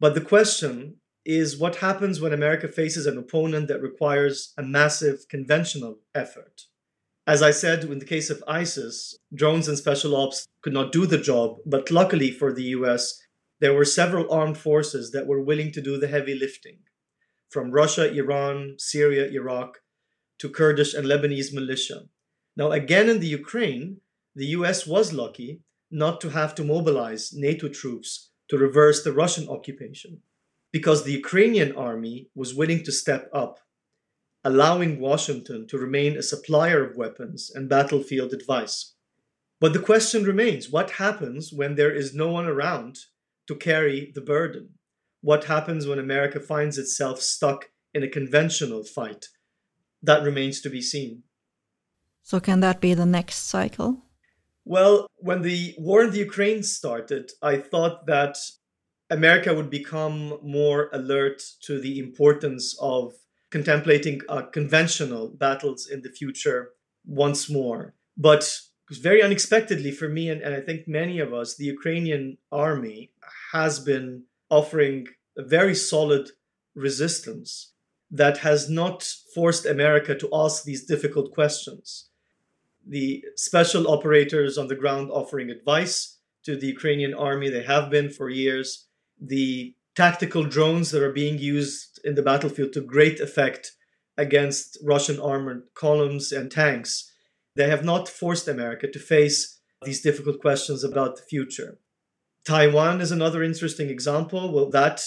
But 0.00 0.14
the 0.14 0.20
question 0.20 0.96
is 1.24 1.58
what 1.58 1.76
happens 1.76 2.20
when 2.20 2.32
America 2.32 2.68
faces 2.68 3.06
an 3.06 3.18
opponent 3.18 3.68
that 3.68 3.82
requires 3.82 4.52
a 4.56 4.62
massive 4.62 5.26
conventional 5.28 5.98
effort? 6.14 6.62
As 7.26 7.42
I 7.42 7.50
said, 7.50 7.84
in 7.84 7.98
the 7.98 8.04
case 8.04 8.30
of 8.30 8.44
ISIS, 8.46 9.18
drones 9.34 9.66
and 9.66 9.76
special 9.76 10.14
ops 10.14 10.46
could 10.62 10.72
not 10.72 10.92
do 10.92 11.06
the 11.06 11.18
job, 11.18 11.56
but 11.66 11.90
luckily 11.90 12.30
for 12.30 12.52
the 12.52 12.62
US, 12.78 13.20
there 13.60 13.74
were 13.74 13.84
several 13.84 14.30
armed 14.30 14.58
forces 14.58 15.10
that 15.10 15.26
were 15.26 15.40
willing 15.40 15.72
to 15.72 15.80
do 15.80 15.98
the 15.98 16.06
heavy 16.06 16.38
lifting. 16.38 16.78
From 17.48 17.72
Russia, 17.72 18.12
Iran, 18.12 18.76
Syria, 18.78 19.28
Iraq, 19.28 19.78
to 20.38 20.48
Kurdish 20.48 20.94
and 20.94 21.06
Lebanese 21.06 21.52
militia. 21.52 22.02
Now, 22.56 22.70
again 22.70 23.08
in 23.08 23.20
the 23.20 23.26
Ukraine, 23.26 24.00
the 24.36 24.48
US 24.58 24.86
was 24.86 25.14
lucky 25.14 25.62
not 25.90 26.20
to 26.20 26.28
have 26.28 26.54
to 26.56 26.64
mobilize 26.64 27.32
NATO 27.32 27.68
troops 27.68 28.30
to 28.48 28.58
reverse 28.58 29.02
the 29.02 29.12
Russian 29.12 29.48
occupation 29.48 30.20
because 30.72 31.02
the 31.02 31.12
Ukrainian 31.12 31.74
army 31.74 32.28
was 32.34 32.54
willing 32.54 32.84
to 32.84 32.92
step 32.92 33.30
up, 33.32 33.60
allowing 34.44 35.00
Washington 35.00 35.66
to 35.68 35.78
remain 35.78 36.16
a 36.16 36.22
supplier 36.22 36.84
of 36.84 36.96
weapons 36.96 37.50
and 37.54 37.68
battlefield 37.68 38.34
advice. 38.34 38.92
But 39.58 39.72
the 39.72 39.86
question 39.90 40.24
remains 40.24 40.70
what 40.70 41.02
happens 41.04 41.50
when 41.50 41.74
there 41.74 41.94
is 41.94 42.14
no 42.14 42.30
one 42.30 42.46
around 42.46 42.98
to 43.48 43.54
carry 43.54 44.12
the 44.14 44.20
burden? 44.20 44.74
What 45.22 45.44
happens 45.44 45.86
when 45.86 45.98
America 45.98 46.40
finds 46.40 46.76
itself 46.76 47.22
stuck 47.22 47.70
in 47.94 48.02
a 48.02 48.08
conventional 48.08 48.84
fight? 48.84 49.28
That 50.02 50.22
remains 50.22 50.60
to 50.60 50.68
be 50.68 50.82
seen. 50.82 51.22
So, 52.22 52.38
can 52.38 52.60
that 52.60 52.80
be 52.80 52.92
the 52.92 53.06
next 53.06 53.48
cycle? 53.48 54.05
Well, 54.68 55.06
when 55.18 55.42
the 55.42 55.76
war 55.78 56.02
in 56.02 56.10
the 56.10 56.18
Ukraine 56.18 56.64
started, 56.64 57.30
I 57.40 57.56
thought 57.56 58.06
that 58.06 58.36
America 59.08 59.54
would 59.54 59.70
become 59.70 60.40
more 60.42 60.90
alert 60.92 61.40
to 61.66 61.80
the 61.80 62.00
importance 62.00 62.76
of 62.80 63.14
contemplating 63.52 64.22
uh, 64.28 64.42
conventional 64.42 65.28
battles 65.28 65.86
in 65.86 66.02
the 66.02 66.10
future 66.10 66.72
once 67.04 67.48
more. 67.48 67.94
But 68.16 68.58
very 68.90 69.22
unexpectedly 69.22 69.92
for 69.92 70.08
me, 70.08 70.28
and, 70.30 70.42
and 70.42 70.52
I 70.52 70.60
think 70.62 70.88
many 70.88 71.20
of 71.20 71.32
us, 71.32 71.54
the 71.54 71.66
Ukrainian 71.66 72.36
army 72.50 73.12
has 73.52 73.78
been 73.78 74.24
offering 74.50 75.06
a 75.38 75.44
very 75.44 75.76
solid 75.76 76.30
resistance 76.74 77.72
that 78.10 78.38
has 78.38 78.68
not 78.68 79.08
forced 79.32 79.64
America 79.64 80.16
to 80.16 80.28
ask 80.32 80.64
these 80.64 80.84
difficult 80.84 81.32
questions 81.32 82.10
the 82.86 83.24
special 83.34 83.88
operators 83.88 84.56
on 84.56 84.68
the 84.68 84.76
ground 84.76 85.10
offering 85.10 85.50
advice 85.50 86.18
to 86.44 86.56
the 86.56 86.68
Ukrainian 86.68 87.12
army. 87.14 87.50
They 87.50 87.64
have 87.64 87.90
been 87.90 88.10
for 88.10 88.30
years. 88.30 88.86
The 89.20 89.74
tactical 89.96 90.44
drones 90.44 90.90
that 90.92 91.02
are 91.02 91.12
being 91.12 91.38
used 91.38 92.00
in 92.04 92.14
the 92.14 92.22
battlefield 92.22 92.72
to 92.74 92.80
great 92.80 93.18
effect 93.18 93.72
against 94.16 94.78
Russian 94.84 95.18
armored 95.18 95.64
columns 95.74 96.32
and 96.32 96.50
tanks. 96.50 97.12
They 97.56 97.68
have 97.68 97.84
not 97.84 98.08
forced 98.08 98.46
America 98.46 98.86
to 98.90 98.98
face 98.98 99.60
these 99.82 100.02
difficult 100.02 100.40
questions 100.40 100.84
about 100.84 101.16
the 101.16 101.22
future. 101.22 101.78
Taiwan 102.46 103.00
is 103.00 103.10
another 103.10 103.42
interesting 103.42 103.90
example. 103.90 104.52
Will 104.52 104.70
that 104.70 105.02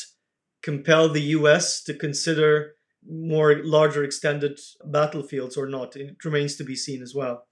compel 0.62 1.08
the 1.08 1.22
US 1.38 1.82
to 1.84 1.94
consider 1.94 2.74
more 3.08 3.64
larger 3.64 4.04
extended 4.04 4.60
battlefields 4.84 5.56
or 5.56 5.68
not? 5.68 5.96
It 5.96 6.18
remains 6.26 6.58
to 6.58 6.66
be 6.66 6.76
seen 6.76 7.02
as 7.02 7.16
well 7.16 7.46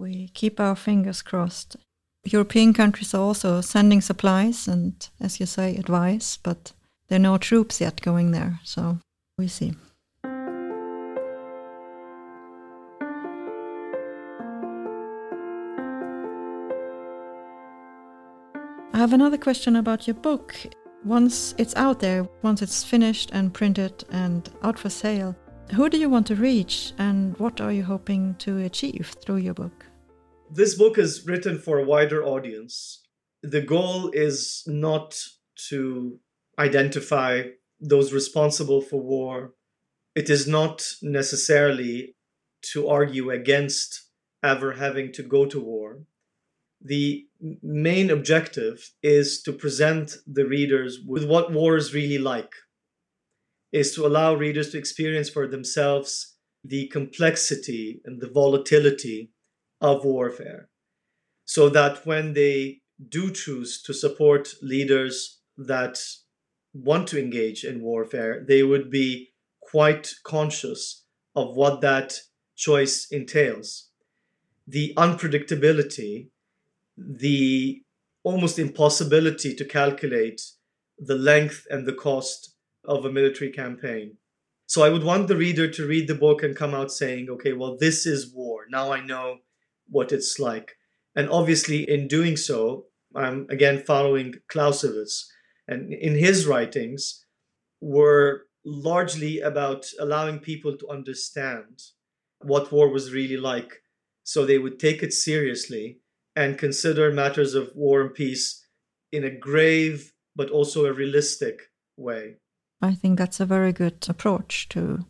we 0.00 0.28
keep 0.28 0.58
our 0.58 0.74
fingers 0.74 1.20
crossed. 1.22 1.76
European 2.24 2.72
countries 2.72 3.14
are 3.14 3.20
also 3.20 3.60
sending 3.60 4.00
supplies 4.00 4.66
and, 4.66 5.08
as 5.20 5.38
you 5.38 5.46
say, 5.46 5.76
advice, 5.76 6.38
but 6.42 6.72
there 7.08 7.16
are 7.16 7.22
no 7.22 7.36
troops 7.38 7.80
yet 7.80 8.00
going 8.00 8.30
there, 8.30 8.60
so 8.64 8.98
we 9.38 9.46
see. 9.46 9.74
I 18.92 18.98
have 18.98 19.12
another 19.12 19.38
question 19.38 19.76
about 19.76 20.06
your 20.06 20.14
book. 20.14 20.54
Once 21.04 21.54
it's 21.56 21.74
out 21.76 22.00
there, 22.00 22.28
once 22.42 22.60
it's 22.60 22.84
finished 22.84 23.30
and 23.32 23.54
printed 23.54 24.04
and 24.10 24.50
out 24.62 24.78
for 24.78 24.90
sale, 24.90 25.34
who 25.74 25.88
do 25.88 25.98
you 25.98 26.10
want 26.10 26.26
to 26.26 26.34
reach 26.34 26.92
and 26.98 27.38
what 27.38 27.60
are 27.60 27.72
you 27.72 27.82
hoping 27.82 28.34
to 28.40 28.58
achieve 28.58 29.14
through 29.22 29.38
your 29.38 29.54
book? 29.54 29.89
This 30.52 30.74
book 30.74 30.98
is 30.98 31.26
written 31.26 31.58
for 31.58 31.78
a 31.78 31.84
wider 31.84 32.24
audience. 32.24 33.02
The 33.42 33.60
goal 33.60 34.10
is 34.12 34.62
not 34.66 35.18
to 35.68 36.18
identify 36.58 37.42
those 37.80 38.12
responsible 38.12 38.80
for 38.80 39.00
war. 39.00 39.54
It 40.14 40.28
is 40.28 40.46
not 40.46 40.86
necessarily 41.02 42.16
to 42.72 42.88
argue 42.88 43.30
against 43.30 44.08
ever 44.42 44.72
having 44.72 45.12
to 45.12 45.22
go 45.22 45.46
to 45.46 45.60
war. 45.60 46.00
The 46.82 47.26
main 47.62 48.10
objective 48.10 48.92
is 49.02 49.42
to 49.42 49.52
present 49.52 50.16
the 50.26 50.46
readers 50.46 50.98
with 51.06 51.24
what 51.24 51.52
war 51.52 51.76
is 51.76 51.94
really 51.94 52.18
like, 52.18 52.52
is 53.72 53.94
to 53.94 54.06
allow 54.06 54.34
readers 54.34 54.70
to 54.70 54.78
experience 54.78 55.28
for 55.28 55.46
themselves 55.46 56.36
the 56.64 56.88
complexity 56.88 58.00
and 58.04 58.20
the 58.20 58.28
volatility 58.28 59.30
of 59.80 60.04
warfare 60.04 60.68
so 61.44 61.68
that 61.68 62.06
when 62.06 62.34
they 62.34 62.80
do 63.08 63.30
choose 63.32 63.82
to 63.82 63.92
support 63.92 64.54
leaders 64.62 65.40
that 65.56 65.98
want 66.72 67.08
to 67.08 67.18
engage 67.18 67.64
in 67.64 67.82
warfare, 67.82 68.44
they 68.46 68.62
would 68.62 68.90
be 68.90 69.30
quite 69.60 70.12
conscious 70.24 71.04
of 71.34 71.56
what 71.56 71.80
that 71.80 72.14
choice 72.56 73.08
entails. 73.10 73.90
The 74.66 74.92
unpredictability, 74.96 76.28
the 76.96 77.82
almost 78.22 78.58
impossibility 78.58 79.54
to 79.54 79.64
calculate 79.64 80.40
the 80.98 81.16
length 81.16 81.66
and 81.70 81.86
the 81.86 81.94
cost 81.94 82.54
of 82.84 83.04
a 83.04 83.12
military 83.12 83.50
campaign. 83.50 84.18
So 84.66 84.82
I 84.82 84.90
would 84.90 85.02
want 85.02 85.26
the 85.26 85.36
reader 85.36 85.68
to 85.68 85.86
read 85.86 86.06
the 86.06 86.14
book 86.14 86.42
and 86.42 86.54
come 86.54 86.74
out 86.74 86.92
saying, 86.92 87.28
okay, 87.30 87.54
well, 87.54 87.76
this 87.76 88.06
is 88.06 88.32
war. 88.32 88.66
Now 88.70 88.92
I 88.92 89.04
know 89.04 89.38
what 89.90 90.12
it's 90.12 90.38
like. 90.38 90.76
And 91.14 91.28
obviously, 91.28 91.88
in 91.88 92.08
doing 92.08 92.36
so, 92.36 92.86
I'm 93.14 93.46
again 93.50 93.82
following 93.82 94.34
Clausewitz, 94.48 95.30
and 95.66 95.92
in 95.92 96.14
his 96.14 96.46
writings 96.46 97.24
were 97.80 98.46
largely 98.64 99.40
about 99.40 99.86
allowing 99.98 100.38
people 100.38 100.76
to 100.76 100.88
understand 100.88 101.82
what 102.40 102.72
war 102.72 102.88
was 102.88 103.12
really 103.12 103.36
like 103.36 103.82
so 104.22 104.44
they 104.44 104.58
would 104.58 104.78
take 104.78 105.02
it 105.02 105.12
seriously 105.12 105.98
and 106.36 106.58
consider 106.58 107.10
matters 107.10 107.54
of 107.54 107.70
war 107.74 108.02
and 108.02 108.14
peace 108.14 108.64
in 109.10 109.24
a 109.24 109.30
grave 109.30 110.12
but 110.36 110.50
also 110.50 110.86
a 110.86 110.92
realistic 110.92 111.70
way. 111.96 112.36
I 112.80 112.94
think 112.94 113.18
that's 113.18 113.40
a 113.40 113.46
very 113.46 113.72
good 113.72 114.06
approach 114.08 114.68
to, 114.70 115.04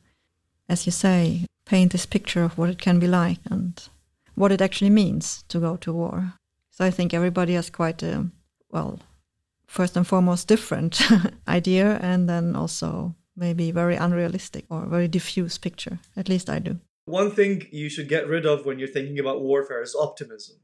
as 0.69 0.87
you 0.87 0.93
say, 0.93 1.47
paint 1.67 1.93
this 1.93 2.07
picture 2.07 2.43
of 2.43 2.57
what 2.57 2.71
it 2.71 2.79
can 2.79 2.99
be 2.99 3.07
like 3.07 3.39
and 3.51 3.81
what 4.35 4.53
it 4.53 4.61
actually 4.61 4.91
means 4.91 5.45
to 5.49 5.61
go 5.61 5.77
to 5.77 5.93
war. 5.93 6.35
So 6.71 6.85
I 6.85 6.91
think 6.91 7.13
everybody 7.13 7.55
has 7.55 7.71
quite 7.71 8.03
a, 8.03 8.27
well, 8.71 9.01
first 9.67 9.97
and 9.97 10.07
foremost, 10.07 10.49
different 10.49 11.01
idea, 11.49 11.99
and 12.03 12.29
then 12.29 12.57
also 12.57 13.15
maybe 13.37 13.71
very 13.71 13.97
unrealistic 13.97 14.65
or 14.71 14.87
very 14.87 15.09
diffuse 15.09 15.59
picture. 15.59 15.99
At 16.17 16.29
least 16.29 16.51
I 16.51 16.59
do. 16.59 16.79
One 17.07 17.31
thing 17.31 17.67
you 17.71 17.89
should 17.89 18.09
get 18.09 18.29
rid 18.29 18.47
of 18.47 18.65
when 18.65 18.79
you're 18.79 18.89
thinking 18.89 19.19
about 19.19 19.43
warfare 19.43 19.83
is 19.83 19.97
optimism. 19.99 20.57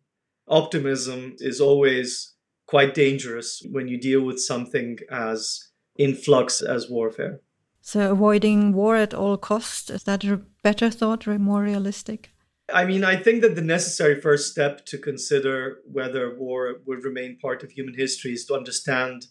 Optimism 0.48 1.37
is 1.38 1.61
always 1.61 2.35
quite 2.66 2.94
dangerous 2.94 3.62
when 3.70 3.88
you 3.88 3.98
deal 3.98 4.20
with 4.20 4.40
something 4.40 4.98
as 5.11 5.70
in 5.96 6.14
flux 6.14 6.61
as 6.61 6.90
warfare. 6.90 7.40
So 7.81 8.12
avoiding 8.12 8.72
war 8.72 8.96
at 8.96 9.14
all 9.14 9.37
costs 9.37 9.90
is 9.90 10.05
that 10.05 10.24
a 10.24 10.42
better 10.62 10.90
thought 10.90 11.26
or 11.26 11.38
more 11.38 11.62
realistic? 11.62 12.31
I 12.72 12.85
mean, 12.85 13.05
I 13.05 13.14
think 13.14 13.42
that 13.42 13.55
the 13.55 13.62
necessary 13.62 14.20
first 14.20 14.50
step 14.50 14.85
to 14.87 14.98
consider 14.98 15.79
whether 15.90 16.37
war 16.37 16.81
would 16.85 17.05
remain 17.05 17.38
part 17.38 17.62
of 17.62 17.70
human 17.70 17.94
history 17.94 18.33
is 18.33 18.44
to 18.46 18.55
understand 18.55 19.26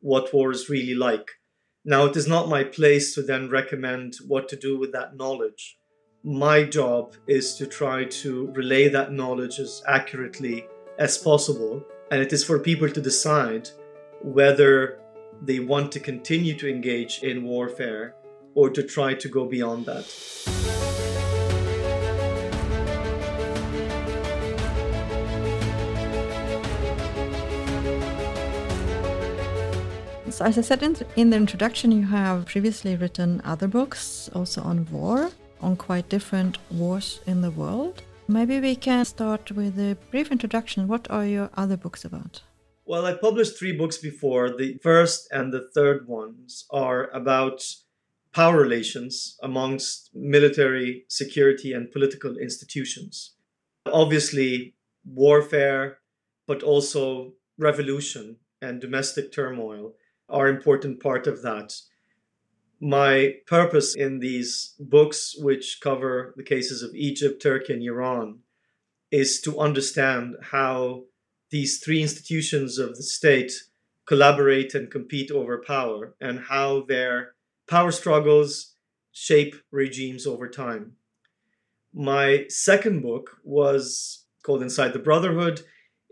what 0.00 0.34
war 0.34 0.50
is 0.50 0.68
really 0.68 0.94
like. 0.94 1.30
Now, 1.84 2.06
it 2.06 2.16
is 2.16 2.26
not 2.26 2.48
my 2.48 2.64
place 2.64 3.14
to 3.14 3.22
then 3.22 3.48
recommend 3.48 4.16
what 4.26 4.48
to 4.48 4.56
do 4.56 4.78
with 4.78 4.92
that 4.92 5.16
knowledge. 5.16 5.78
My 6.24 6.64
job 6.64 7.14
is 7.28 7.54
to 7.56 7.66
try 7.66 8.04
to 8.04 8.48
relay 8.48 8.88
that 8.88 9.12
knowledge 9.12 9.60
as 9.60 9.82
accurately 9.86 10.66
as 10.98 11.18
possible, 11.18 11.84
and 12.10 12.20
it 12.20 12.32
is 12.32 12.44
for 12.44 12.58
people 12.58 12.88
to 12.90 13.00
decide 13.00 13.70
whether 14.22 14.98
they 15.40 15.60
want 15.60 15.92
to 15.92 16.00
continue 16.00 16.56
to 16.58 16.68
engage 16.68 17.22
in 17.22 17.44
warfare 17.44 18.16
or 18.54 18.70
to 18.70 18.82
try 18.82 19.14
to 19.14 19.28
go 19.28 19.46
beyond 19.46 19.86
that. 19.86 20.81
As 30.42 30.58
I 30.58 30.62
said 30.62 30.82
in, 30.82 30.96
in 31.16 31.30
the 31.30 31.36
introduction, 31.36 31.92
you 31.92 32.06
have 32.06 32.46
previously 32.46 32.96
written 32.96 33.40
other 33.44 33.68
books 33.68 34.28
also 34.34 34.62
on 34.62 34.86
war, 34.90 35.30
on 35.60 35.76
quite 35.76 36.08
different 36.08 36.58
wars 36.70 37.20
in 37.26 37.40
the 37.40 37.50
world. 37.50 38.02
Maybe 38.28 38.60
we 38.60 38.74
can 38.74 39.04
start 39.04 39.52
with 39.52 39.78
a 39.78 39.96
brief 40.10 40.32
introduction. 40.32 40.88
What 40.88 41.10
are 41.10 41.26
your 41.26 41.50
other 41.54 41.76
books 41.76 42.04
about? 42.04 42.42
Well, 42.84 43.06
I 43.06 43.14
published 43.14 43.58
three 43.58 43.76
books 43.76 43.98
before. 43.98 44.50
The 44.56 44.78
first 44.82 45.28
and 45.30 45.52
the 45.52 45.68
third 45.74 46.08
ones 46.08 46.66
are 46.70 47.10
about 47.10 47.62
power 48.32 48.58
relations 48.60 49.36
amongst 49.42 50.10
military, 50.14 51.04
security, 51.08 51.72
and 51.72 51.92
political 51.92 52.36
institutions. 52.36 53.34
Obviously, 53.86 54.74
warfare, 55.04 55.98
but 56.46 56.62
also 56.62 57.34
revolution 57.58 58.36
and 58.60 58.80
domestic 58.80 59.32
turmoil 59.32 59.92
are 60.32 60.48
important 60.48 61.00
part 61.00 61.26
of 61.26 61.42
that. 61.42 61.74
My 62.80 63.34
purpose 63.46 63.94
in 63.94 64.18
these 64.18 64.74
books, 64.80 65.36
which 65.38 65.78
cover 65.80 66.34
the 66.36 66.42
cases 66.42 66.82
of 66.82 66.94
Egypt, 66.94 67.40
Turkey, 67.40 67.74
and 67.74 67.82
Iran, 67.82 68.40
is 69.12 69.40
to 69.42 69.60
understand 69.60 70.34
how 70.50 71.04
these 71.50 71.78
three 71.78 72.02
institutions 72.02 72.78
of 72.78 72.96
the 72.96 73.02
state 73.02 73.52
collaborate 74.06 74.74
and 74.74 74.90
compete 74.90 75.30
over 75.30 75.62
power 75.64 76.16
and 76.20 76.40
how 76.48 76.82
their 76.88 77.34
power 77.68 77.92
struggles 77.92 78.74
shape 79.12 79.54
regimes 79.70 80.26
over 80.26 80.48
time. 80.48 80.92
My 81.94 82.46
second 82.48 83.02
book 83.02 83.38
was 83.44 84.24
called 84.42 84.62
Inside 84.62 84.94
the 84.94 84.98
Brotherhood. 84.98 85.62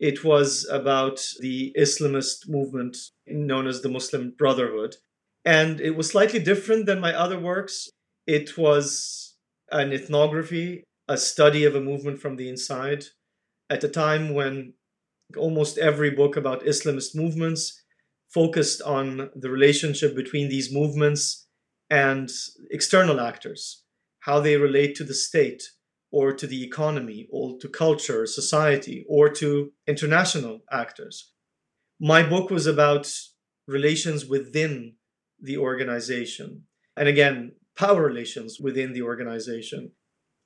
It 0.00 0.24
was 0.24 0.66
about 0.70 1.22
the 1.40 1.74
Islamist 1.78 2.48
movement 2.48 2.96
known 3.26 3.66
as 3.66 3.82
the 3.82 3.90
Muslim 3.90 4.32
Brotherhood. 4.36 4.96
And 5.44 5.78
it 5.78 5.90
was 5.90 6.08
slightly 6.08 6.40
different 6.40 6.86
than 6.86 7.00
my 7.00 7.14
other 7.14 7.38
works. 7.38 7.90
It 8.26 8.56
was 8.56 9.36
an 9.70 9.92
ethnography, 9.92 10.84
a 11.06 11.18
study 11.18 11.64
of 11.64 11.74
a 11.74 11.80
movement 11.82 12.18
from 12.18 12.36
the 12.36 12.48
inside 12.48 13.04
at 13.68 13.84
a 13.84 13.88
time 13.88 14.32
when 14.32 14.72
almost 15.36 15.76
every 15.76 16.10
book 16.10 16.34
about 16.34 16.64
Islamist 16.64 17.14
movements 17.14 17.82
focused 18.32 18.80
on 18.82 19.30
the 19.34 19.50
relationship 19.50 20.16
between 20.16 20.48
these 20.48 20.72
movements 20.72 21.46
and 21.90 22.30
external 22.70 23.20
actors, 23.20 23.84
how 24.20 24.40
they 24.40 24.56
relate 24.56 24.94
to 24.94 25.04
the 25.04 25.14
state 25.14 25.62
or 26.10 26.32
to 26.32 26.46
the 26.46 26.64
economy 26.64 27.28
or 27.30 27.58
to 27.58 27.68
culture, 27.68 28.26
society, 28.26 29.04
or 29.08 29.28
to 29.28 29.72
international 29.86 30.60
actors. 30.70 31.32
My 32.00 32.22
book 32.22 32.50
was 32.50 32.66
about 32.66 33.12
relations 33.66 34.26
within 34.26 34.94
the 35.40 35.56
organization. 35.56 36.64
And 36.96 37.08
again, 37.08 37.52
power 37.78 38.02
relations 38.02 38.58
within 38.60 38.92
the 38.92 39.02
organization, 39.02 39.92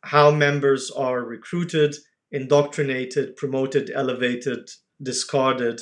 how 0.02 0.30
members 0.30 0.90
are 0.90 1.24
recruited, 1.24 1.96
indoctrinated, 2.30 3.36
promoted, 3.36 3.90
elevated, 3.90 4.68
discarded, 5.02 5.80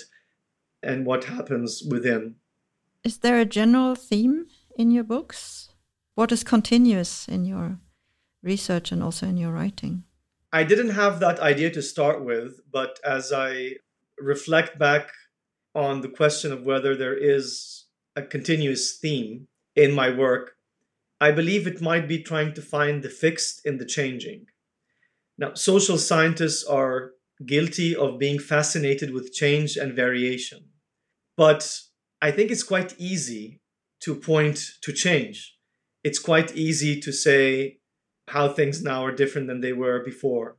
and 0.83 1.07
what 1.07 1.25
happens 1.25 1.83
within. 1.89 2.37
Is 3.05 3.19
there 3.19 3.39
a 3.39 3.45
general 3.45 3.95
theme 3.95 4.47
in 4.77 4.91
your 4.91 5.05
books? 5.05 5.71
What 6.15 6.31
is 6.31 6.45
continuous 6.45 7.27
in 7.27 7.45
your 7.45 7.79
research 8.43 8.93
and 8.93 9.03
also 9.03 9.27
in 9.27 9.37
your 9.37 9.53
writing? 9.53 10.05
I 10.53 10.65
didn't 10.65 10.91
have 10.91 11.21
that 11.21 11.41
idea 11.41 11.71
to 11.71 11.83
start 11.83 12.25
with, 12.25 12.61
but 12.71 12.99
as 13.05 13.33
I 13.33 13.77
reflect 14.19 14.79
back 14.79 15.09
on 15.75 16.01
the 16.03 16.09
question 16.09 16.53
of 16.53 16.65
whether 16.65 16.95
there 16.95 17.17
is 17.17 17.87
a 18.17 18.23
continuous 18.23 18.99
theme 18.99 19.49
in 19.75 19.93
my 19.93 20.11
work, 20.11 20.53
I 21.21 21.31
believe 21.31 21.67
it 21.67 21.81
might 21.81 22.09
be 22.09 22.23
trying 22.23 22.53
to 22.55 22.63
find 22.63 23.03
the 23.03 23.09
fixed 23.09 23.65
in 23.65 23.79
the 23.79 23.87
changing. 23.87 24.47
Now, 25.39 25.55
social 25.55 25.97
scientists 25.97 26.65
are 26.65 27.13
guilty 27.47 27.97
of 27.97 28.19
being 28.19 28.39
fascinated 28.39 29.13
with 29.13 29.33
change 29.33 29.77
and 29.77 29.95
variation. 29.95 30.69
But 31.37 31.81
I 32.21 32.31
think 32.31 32.51
it's 32.51 32.63
quite 32.63 32.95
easy 32.99 33.61
to 34.01 34.15
point 34.15 34.73
to 34.83 34.93
change. 34.93 35.57
It's 36.05 36.19
quite 36.19 36.55
easy 36.55 37.01
to 37.01 37.13
say 37.13 37.79
how 38.33 38.49
things 38.49 38.83
now 38.83 39.05
are 39.05 39.15
different 39.15 39.47
than 39.47 39.61
they 39.61 39.75
were 39.75 40.03
before. 40.03 40.57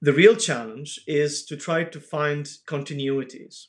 The 0.00 0.14
real 0.14 0.36
challenge 0.36 1.00
is 1.06 1.44
to 1.46 1.56
try 1.56 1.84
to 1.84 2.00
find 2.00 2.46
continuities. 2.66 3.66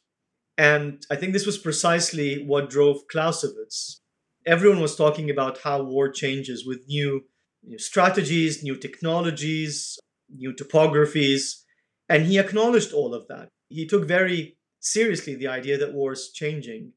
And 0.58 1.06
I 1.12 1.18
think 1.18 1.34
this 1.34 1.46
was 1.46 1.58
precisely 1.58 2.46
what 2.46 2.70
drove 2.70 3.08
Clausewitz. 3.12 4.00
Everyone 4.46 4.80
was 4.80 4.96
talking 4.96 5.30
about 5.30 5.60
how 5.66 5.84
war 5.84 6.10
changes 6.10 6.66
with 6.66 6.88
new, 6.88 7.26
new 7.62 7.78
strategies, 7.78 8.64
new 8.64 8.78
technologies, 8.78 10.00
new 10.34 10.54
topographies. 10.54 11.64
And 12.08 12.26
he 12.28 12.40
acknowledged 12.40 12.94
all 12.94 13.14
of 13.14 13.28
that. 13.28 13.50
He 13.68 13.86
took 13.86 14.08
very 14.08 14.58
seriously 14.80 15.36
the 15.36 15.48
idea 15.48 15.78
that 15.78 15.94
war 15.94 16.14
is 16.14 16.32
changing, 16.34 16.94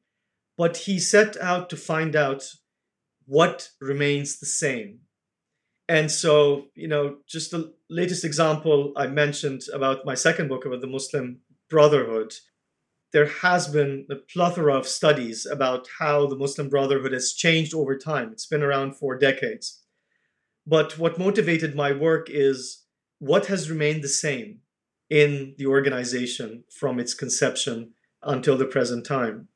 but 0.57 0.77
he 0.77 0.99
set 0.99 1.35
out 1.37 1.69
to 1.69 1.77
find 1.77 2.15
out 2.15 2.43
what 3.25 3.69
remains 3.81 4.39
the 4.39 4.45
same. 4.45 4.99
And 5.87 6.11
so, 6.11 6.65
you 6.73 6.87
know, 6.87 7.17
just 7.27 7.51
the 7.51 7.73
latest 7.89 8.25
example 8.25 8.93
I 8.97 9.07
mentioned 9.07 9.61
about 9.73 10.05
my 10.05 10.15
second 10.15 10.47
book 10.47 10.65
about 10.65 10.81
the 10.81 10.87
Muslim 10.87 11.41
Brotherhood, 11.69 12.33
there 13.11 13.27
has 13.27 13.67
been 13.67 14.07
a 14.09 14.15
plethora 14.15 14.75
of 14.75 14.87
studies 14.87 15.45
about 15.45 15.87
how 15.99 16.25
the 16.25 16.35
Muslim 16.35 16.69
Brotherhood 16.69 17.11
has 17.11 17.33
changed 17.33 17.73
over 17.73 17.97
time. 17.97 18.31
It's 18.31 18.47
been 18.47 18.63
around 18.63 18.95
for 18.95 19.17
decades. 19.17 19.83
But 20.65 20.97
what 20.97 21.19
motivated 21.19 21.75
my 21.75 21.91
work 21.91 22.27
is 22.29 22.83
what 23.19 23.45
has 23.45 23.69
remained 23.69 24.03
the 24.03 24.09
same 24.09 24.61
in 25.09 25.53
the 25.57 25.67
organization 25.67 26.63
from 26.71 26.99
its 26.99 27.13
conception 27.13 27.91
until 28.23 28.57
the 28.57 28.65
present 28.65 29.05
time. 29.05 29.49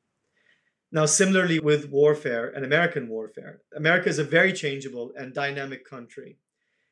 Now, 0.92 1.06
similarly 1.06 1.60
with 1.60 1.90
warfare 1.90 2.48
and 2.48 2.64
American 2.64 3.08
warfare, 3.08 3.60
America 3.76 4.08
is 4.08 4.18
a 4.18 4.24
very 4.24 4.52
changeable 4.52 5.12
and 5.16 5.32
dynamic 5.32 5.88
country. 5.88 6.38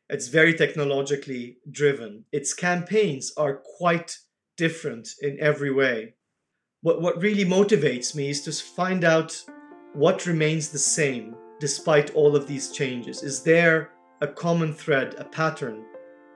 It's 0.09 0.29
very 0.29 0.55
technologically 0.55 1.59
driven. 1.71 2.25
Its 2.33 2.55
campaigns 2.55 3.33
are 3.37 3.63
quite 3.79 4.19
different 4.57 5.09
in 5.21 5.37
every 5.41 5.73
way. 5.73 6.15
What, 6.83 7.03
what 7.03 7.21
really 7.21 7.45
motivates 7.45 8.15
me 8.15 8.31
is 8.31 8.43
to 8.43 8.53
find 8.53 9.05
out 9.05 9.43
what 9.95 10.27
remains 10.27 10.69
the 10.69 10.79
same 10.79 11.35
despite 11.59 12.15
all 12.15 12.37
of 12.37 12.47
these 12.47 12.71
changes. 12.71 13.23
Is 13.23 13.43
there 13.43 13.91
a 14.21 14.27
common 14.27 14.73
thread, 14.73 15.15
a 15.19 15.25
pattern 15.25 15.85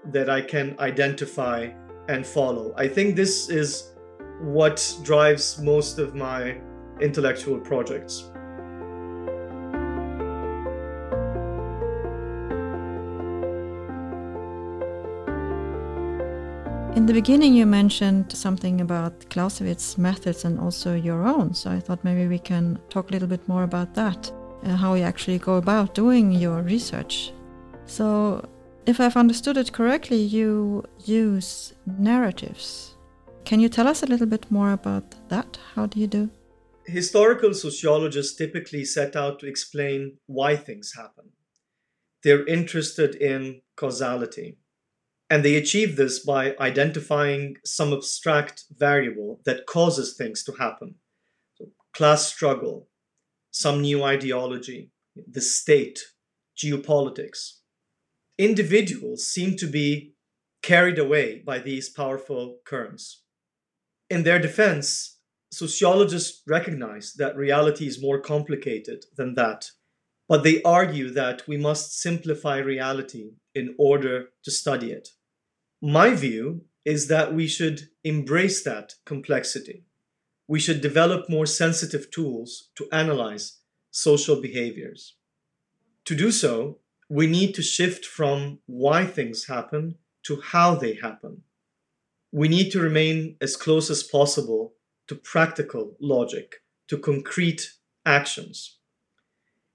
that 0.06 0.28
I 0.28 0.40
can 0.40 0.76
identify 0.78 1.70
and 2.08 2.26
follow. 2.26 2.72
I 2.76 2.88
think 2.88 3.14
this 3.14 3.48
is 3.48 3.92
what 4.40 4.96
drives 5.02 5.60
most 5.60 5.98
of 5.98 6.14
my 6.14 6.60
intellectual 7.02 7.58
projects. 7.58 8.30
In 16.94 17.06
the 17.06 17.14
beginning, 17.14 17.54
you 17.54 17.66
mentioned 17.66 18.30
something 18.32 18.82
about 18.82 19.18
Clausewitz's 19.30 19.96
methods 19.98 20.44
and 20.44 20.60
also 20.60 20.94
your 20.94 21.22
own. 21.24 21.54
So 21.54 21.70
I 21.70 21.80
thought 21.80 22.04
maybe 22.04 22.28
we 22.28 22.38
can 22.38 22.78
talk 22.90 23.08
a 23.08 23.12
little 23.12 23.28
bit 23.28 23.48
more 23.48 23.64
about 23.64 23.94
that, 23.94 24.30
uh, 24.62 24.76
how 24.76 24.94
you 24.94 25.02
actually 25.02 25.38
go 25.38 25.54
about 25.54 25.94
doing 25.94 26.30
your 26.32 26.62
research. 26.62 27.32
So 27.86 28.46
if 28.86 29.00
I've 29.00 29.16
understood 29.16 29.56
it 29.56 29.72
correctly, 29.72 30.18
you 30.18 30.84
use 31.04 31.72
narratives. 31.86 32.94
Can 33.44 33.58
you 33.58 33.68
tell 33.68 33.88
us 33.88 34.02
a 34.02 34.06
little 34.06 34.26
bit 34.26 34.50
more 34.50 34.72
about 34.72 35.04
that? 35.28 35.58
How 35.74 35.86
do 35.86 35.98
you 35.98 36.06
do? 36.06 36.30
Historical 36.86 37.54
sociologists 37.54 38.36
typically 38.36 38.84
set 38.84 39.14
out 39.14 39.38
to 39.38 39.46
explain 39.46 40.18
why 40.26 40.56
things 40.56 40.92
happen. 40.96 41.30
They're 42.24 42.46
interested 42.46 43.14
in 43.14 43.62
causality. 43.76 44.58
And 45.30 45.44
they 45.44 45.56
achieve 45.56 45.96
this 45.96 46.18
by 46.18 46.54
identifying 46.60 47.56
some 47.64 47.92
abstract 47.92 48.64
variable 48.70 49.40
that 49.44 49.66
causes 49.66 50.14
things 50.16 50.44
to 50.44 50.52
happen. 50.52 50.96
So 51.54 51.68
class 51.94 52.26
struggle, 52.26 52.88
some 53.50 53.80
new 53.80 54.02
ideology, 54.02 54.90
the 55.14 55.40
state, 55.40 56.00
geopolitics. 56.56 57.60
Individuals 58.36 59.26
seem 59.26 59.56
to 59.56 59.66
be 59.66 60.14
carried 60.62 60.98
away 60.98 61.42
by 61.44 61.58
these 61.58 61.88
powerful 61.88 62.58
currents. 62.64 63.22
In 64.10 64.24
their 64.24 64.38
defense, 64.38 65.18
sociologists 65.52 66.42
recognize 66.46 67.12
that 67.14 67.36
reality 67.36 67.86
is 67.86 68.02
more 68.02 68.18
complicated 68.18 69.04
than 69.16 69.34
that, 69.34 69.70
but 70.28 70.44
they 70.44 70.62
argue 70.62 71.10
that 71.10 71.46
we 71.46 71.58
must 71.58 72.00
simplify 72.00 72.56
reality 72.56 73.32
in 73.54 73.74
order 73.78 74.30
to 74.42 74.50
study 74.50 74.90
it. 74.90 75.10
My 75.82 76.14
view 76.14 76.62
is 76.84 77.08
that 77.08 77.34
we 77.34 77.46
should 77.46 77.82
embrace 78.02 78.64
that 78.64 78.94
complexity. 79.04 79.84
We 80.48 80.58
should 80.58 80.80
develop 80.80 81.28
more 81.28 81.46
sensitive 81.46 82.10
tools 82.10 82.70
to 82.76 82.88
analyze 82.90 83.58
social 83.90 84.40
behaviors. 84.40 85.16
To 86.06 86.14
do 86.14 86.32
so, 86.32 86.78
we 87.10 87.26
need 87.26 87.54
to 87.54 87.62
shift 87.62 88.06
from 88.06 88.60
why 88.66 89.04
things 89.04 89.46
happen 89.46 89.96
to 90.24 90.40
how 90.40 90.76
they 90.76 90.94
happen. 90.94 91.42
We 92.32 92.48
need 92.48 92.70
to 92.70 92.80
remain 92.80 93.36
as 93.42 93.56
close 93.56 93.90
as 93.90 94.02
possible 94.02 94.74
to 95.12 95.18
practical 95.18 95.94
logic, 96.00 96.54
to 96.88 96.96
concrete 96.96 97.72
actions. 98.06 98.78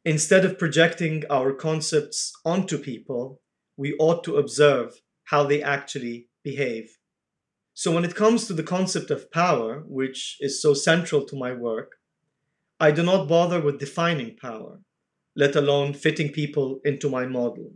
Instead 0.04 0.44
of 0.44 0.58
projecting 0.58 1.24
our 1.30 1.54
concepts 1.54 2.34
onto 2.44 2.80
people, 2.80 3.40
we 3.76 3.94
ought 4.00 4.24
to 4.24 4.38
observe 4.38 5.00
how 5.26 5.44
they 5.44 5.62
actually 5.62 6.28
behave. 6.44 6.98
So, 7.76 7.94
when 7.94 8.04
it 8.04 8.16
comes 8.16 8.48
to 8.48 8.54
the 8.54 8.64
concept 8.64 9.12
of 9.12 9.32
power, 9.32 9.84
which 9.86 10.38
is 10.40 10.60
so 10.60 10.74
central 10.74 11.24
to 11.26 11.36
my 11.36 11.54
work, 11.54 11.98
I 12.80 12.90
do 12.90 13.04
not 13.04 13.28
bother 13.28 13.62
with 13.62 13.80
defining 13.80 14.38
power, 14.38 14.80
let 15.36 15.56
alone 15.56 15.94
fitting 15.94 16.32
people 16.32 16.80
into 16.84 17.10
my 17.10 17.28
model. 17.28 17.74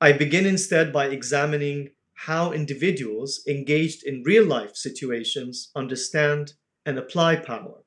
I 0.00 0.12
begin 0.12 0.46
instead 0.46 0.92
by 0.92 1.06
examining 1.06 1.90
how 2.14 2.52
individuals 2.52 3.42
engaged 3.48 4.04
in 4.04 4.22
real 4.22 4.44
life 4.44 4.76
situations 4.76 5.72
understand 5.74 6.52
and 6.86 6.98
apply 6.98 7.36
power. 7.36 7.82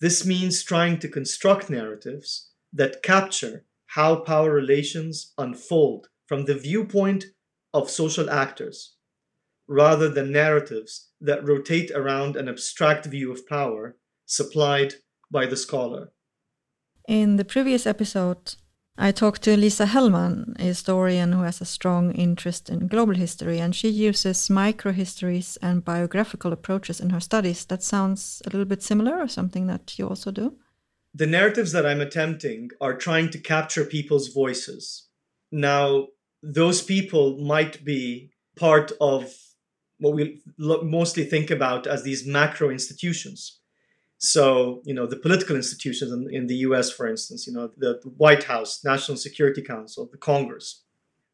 This 0.00 0.24
means 0.24 0.62
trying 0.62 0.98
to 1.00 1.08
construct 1.08 1.70
narratives 1.70 2.50
that 2.72 3.02
capture 3.02 3.64
how 3.86 4.16
power 4.16 4.52
relations 4.52 5.32
unfold 5.38 6.08
from 6.26 6.44
the 6.44 6.54
viewpoint 6.54 7.24
of 7.72 7.90
social 7.90 8.28
actors, 8.28 8.96
rather 9.66 10.08
than 10.08 10.30
narratives 10.30 11.10
that 11.20 11.44
rotate 11.44 11.90
around 11.92 12.36
an 12.36 12.48
abstract 12.48 13.06
view 13.06 13.32
of 13.32 13.46
power 13.48 13.96
supplied 14.26 14.94
by 15.30 15.46
the 15.46 15.56
scholar. 15.56 16.12
In 17.08 17.36
the 17.36 17.44
previous 17.44 17.86
episode, 17.86 18.56
I 18.96 19.10
talked 19.10 19.42
to 19.42 19.56
Lisa 19.56 19.86
Hellman, 19.86 20.58
a 20.58 20.62
historian 20.62 21.32
who 21.32 21.42
has 21.42 21.60
a 21.60 21.64
strong 21.64 22.12
interest 22.12 22.70
in 22.70 22.86
global 22.86 23.14
history, 23.14 23.58
and 23.58 23.74
she 23.74 23.88
uses 23.88 24.48
microhistories 24.48 25.58
and 25.60 25.84
biographical 25.84 26.52
approaches 26.52 27.00
in 27.00 27.10
her 27.10 27.20
studies. 27.20 27.64
That 27.64 27.82
sounds 27.82 28.40
a 28.46 28.50
little 28.50 28.64
bit 28.64 28.82
similar, 28.82 29.18
or 29.18 29.26
something 29.26 29.66
that 29.66 29.98
you 29.98 30.08
also 30.08 30.30
do? 30.30 30.56
The 31.12 31.26
narratives 31.26 31.72
that 31.72 31.86
I'm 31.86 32.00
attempting 32.00 32.70
are 32.80 32.96
trying 32.96 33.30
to 33.30 33.38
capture 33.38 33.84
people's 33.84 34.28
voices. 34.28 35.08
Now, 35.50 36.08
those 36.42 36.80
people 36.80 37.38
might 37.38 37.84
be 37.84 38.30
part 38.56 38.92
of 39.00 39.34
what 39.98 40.14
we 40.14 40.42
mostly 40.58 41.24
think 41.24 41.50
about 41.50 41.86
as 41.86 42.04
these 42.04 42.26
macro 42.26 42.70
institutions. 42.70 43.60
So, 44.24 44.80
you 44.84 44.94
know, 44.94 45.06
the 45.06 45.16
political 45.16 45.54
institutions 45.54 46.10
in, 46.10 46.34
in 46.34 46.46
the 46.46 46.56
US, 46.68 46.90
for 46.90 47.06
instance, 47.06 47.46
you 47.46 47.52
know, 47.52 47.70
the, 47.76 48.00
the 48.02 48.08
White 48.08 48.44
House, 48.44 48.82
National 48.82 49.18
Security 49.18 49.60
Council, 49.60 50.08
the 50.10 50.16
Congress, 50.16 50.82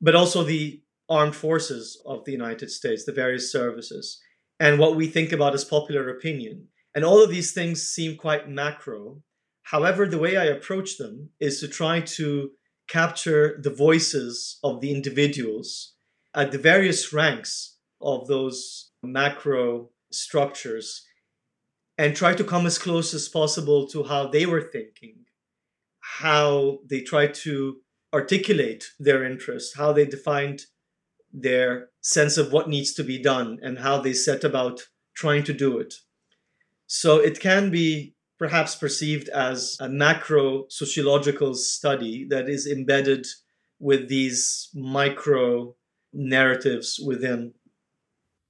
but 0.00 0.16
also 0.16 0.42
the 0.42 0.82
armed 1.08 1.36
forces 1.36 2.02
of 2.04 2.24
the 2.24 2.32
United 2.32 2.68
States, 2.68 3.04
the 3.04 3.12
various 3.12 3.52
services, 3.52 4.20
and 4.58 4.80
what 4.80 4.96
we 4.96 5.06
think 5.06 5.30
about 5.30 5.54
as 5.54 5.64
popular 5.64 6.08
opinion. 6.08 6.66
And 6.92 7.04
all 7.04 7.22
of 7.22 7.30
these 7.30 7.52
things 7.52 7.80
seem 7.80 8.16
quite 8.16 8.48
macro. 8.48 9.22
However, 9.62 10.04
the 10.04 10.18
way 10.18 10.36
I 10.36 10.46
approach 10.46 10.98
them 10.98 11.30
is 11.38 11.60
to 11.60 11.68
try 11.68 12.00
to 12.18 12.50
capture 12.88 13.56
the 13.62 13.70
voices 13.70 14.58
of 14.64 14.80
the 14.80 14.92
individuals 14.92 15.94
at 16.34 16.50
the 16.50 16.58
various 16.58 17.12
ranks 17.12 17.76
of 18.02 18.26
those 18.26 18.90
macro 19.00 19.90
structures 20.10 21.06
and 22.00 22.16
try 22.16 22.32
to 22.32 22.42
come 22.42 22.64
as 22.64 22.78
close 22.78 23.12
as 23.12 23.28
possible 23.28 23.86
to 23.86 24.02
how 24.04 24.26
they 24.26 24.46
were 24.46 24.62
thinking, 24.62 25.16
how 26.20 26.78
they 26.88 27.02
tried 27.02 27.34
to 27.34 27.76
articulate 28.14 28.86
their 28.98 29.22
interests, 29.22 29.76
how 29.76 29.92
they 29.92 30.06
defined 30.06 30.62
their 31.30 31.90
sense 32.00 32.38
of 32.38 32.54
what 32.54 32.70
needs 32.70 32.94
to 32.94 33.04
be 33.04 33.22
done, 33.22 33.58
and 33.62 33.80
how 33.80 34.00
they 34.00 34.14
set 34.14 34.44
about 34.44 34.80
trying 35.12 35.44
to 35.44 35.52
do 35.52 35.78
it. 35.78 35.92
So 36.86 37.18
it 37.18 37.38
can 37.38 37.70
be 37.70 38.14
perhaps 38.38 38.74
perceived 38.74 39.28
as 39.28 39.76
a 39.78 39.86
macro 39.86 40.64
sociological 40.70 41.52
study 41.52 42.26
that 42.30 42.48
is 42.48 42.66
embedded 42.66 43.26
with 43.78 44.08
these 44.08 44.70
micro 44.74 45.76
narratives 46.14 46.98
within. 46.98 47.52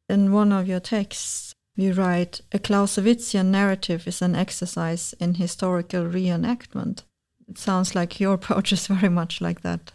In 0.09 0.33
one 0.33 0.53
of 0.53 0.69
your 0.69 0.79
texts, 0.79 1.53
you 1.81 1.93
write, 1.93 2.40
a 2.53 2.59
Clausewitzian 2.59 3.47
narrative 3.47 4.07
is 4.07 4.23
an 4.23 4.35
exercise 4.35 5.14
in 5.21 5.35
historical 5.35 6.05
reenactment. 6.05 7.05
It 7.49 7.59
sounds 7.59 7.95
like 7.95 8.21
your 8.21 8.35
approach 8.40 8.73
is 8.73 8.87
very 8.87 9.09
much 9.09 9.40
like 9.40 9.62
that. 9.62 9.93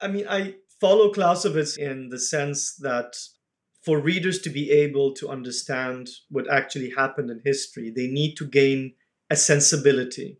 I 0.00 0.08
mean, 0.08 0.26
I 0.28 0.56
follow 0.80 1.12
Clausewitz 1.12 1.76
in 1.76 2.10
the 2.10 2.18
sense 2.18 2.76
that 2.76 3.16
for 3.82 4.00
readers 4.00 4.40
to 4.40 4.50
be 4.50 4.70
able 4.70 5.14
to 5.14 5.28
understand 5.28 6.08
what 6.28 6.50
actually 6.50 6.90
happened 6.90 7.30
in 7.30 7.40
history, 7.44 7.92
they 7.94 8.08
need 8.08 8.34
to 8.36 8.46
gain 8.46 8.94
a 9.30 9.36
sensibility, 9.36 10.38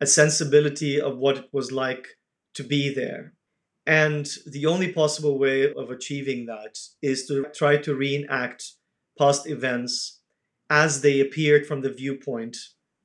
a 0.00 0.06
sensibility 0.06 1.00
of 1.00 1.18
what 1.18 1.36
it 1.36 1.48
was 1.52 1.70
like 1.70 2.06
to 2.54 2.64
be 2.64 2.92
there. 2.92 3.34
And 3.86 4.28
the 4.46 4.66
only 4.66 4.92
possible 4.92 5.38
way 5.38 5.72
of 5.72 5.90
achieving 5.90 6.46
that 6.46 6.78
is 7.02 7.26
to 7.26 7.46
try 7.54 7.76
to 7.78 7.94
reenact 7.94 8.72
past 9.20 9.46
events 9.46 10.20
as 10.70 11.02
they 11.02 11.20
appeared 11.20 11.66
from 11.66 11.82
the 11.82 11.92
viewpoint 11.92 12.56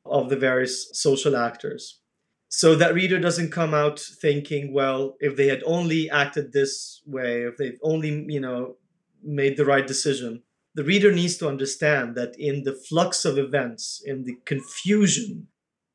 of 0.05 0.29
the 0.29 0.37
various 0.37 0.75
social 0.93 1.35
actors. 1.35 1.99
So 2.47 2.75
that 2.75 2.93
reader 2.93 3.19
doesn't 3.19 3.51
come 3.51 3.73
out 3.73 3.99
thinking, 3.99 4.73
well, 4.73 5.17
if 5.19 5.35
they 5.35 5.47
had 5.47 5.63
only 5.65 6.09
acted 6.09 6.53
this 6.53 7.01
way, 7.05 7.41
if 7.41 7.57
they've 7.57 7.79
only, 7.83 8.25
you 8.29 8.39
know, 8.39 8.77
made 9.21 9.57
the 9.57 9.65
right 9.65 9.85
decision. 9.85 10.43
The 10.75 10.83
reader 10.83 11.11
needs 11.11 11.37
to 11.37 11.49
understand 11.49 12.15
that 12.15 12.35
in 12.37 12.63
the 12.63 12.77
flux 12.87 13.25
of 13.25 13.37
events, 13.37 14.01
in 14.05 14.23
the 14.23 14.35
confusion 14.45 15.47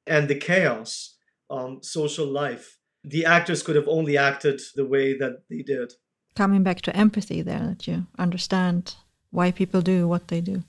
and 0.06 0.28
the 0.28 0.34
chaos 0.34 1.16
um, 1.48 1.78
social 1.82 2.26
life, 2.26 2.78
the 3.04 3.24
actors 3.24 3.62
could 3.62 3.76
have 3.76 3.88
only 3.88 4.18
acted 4.18 4.60
the 4.74 4.86
way 4.86 5.16
that 5.16 5.44
they 5.48 5.62
did. 5.62 5.94
Coming 6.34 6.62
back 6.62 6.80
to 6.82 6.96
empathy, 6.96 7.42
there, 7.42 7.66
that 7.68 7.86
you 7.86 8.06
understand 8.18 8.96
why 9.30 9.50
people 9.50 9.80
do 9.80 10.08
what 10.08 10.28
they 10.28 10.40
do. 10.40 10.62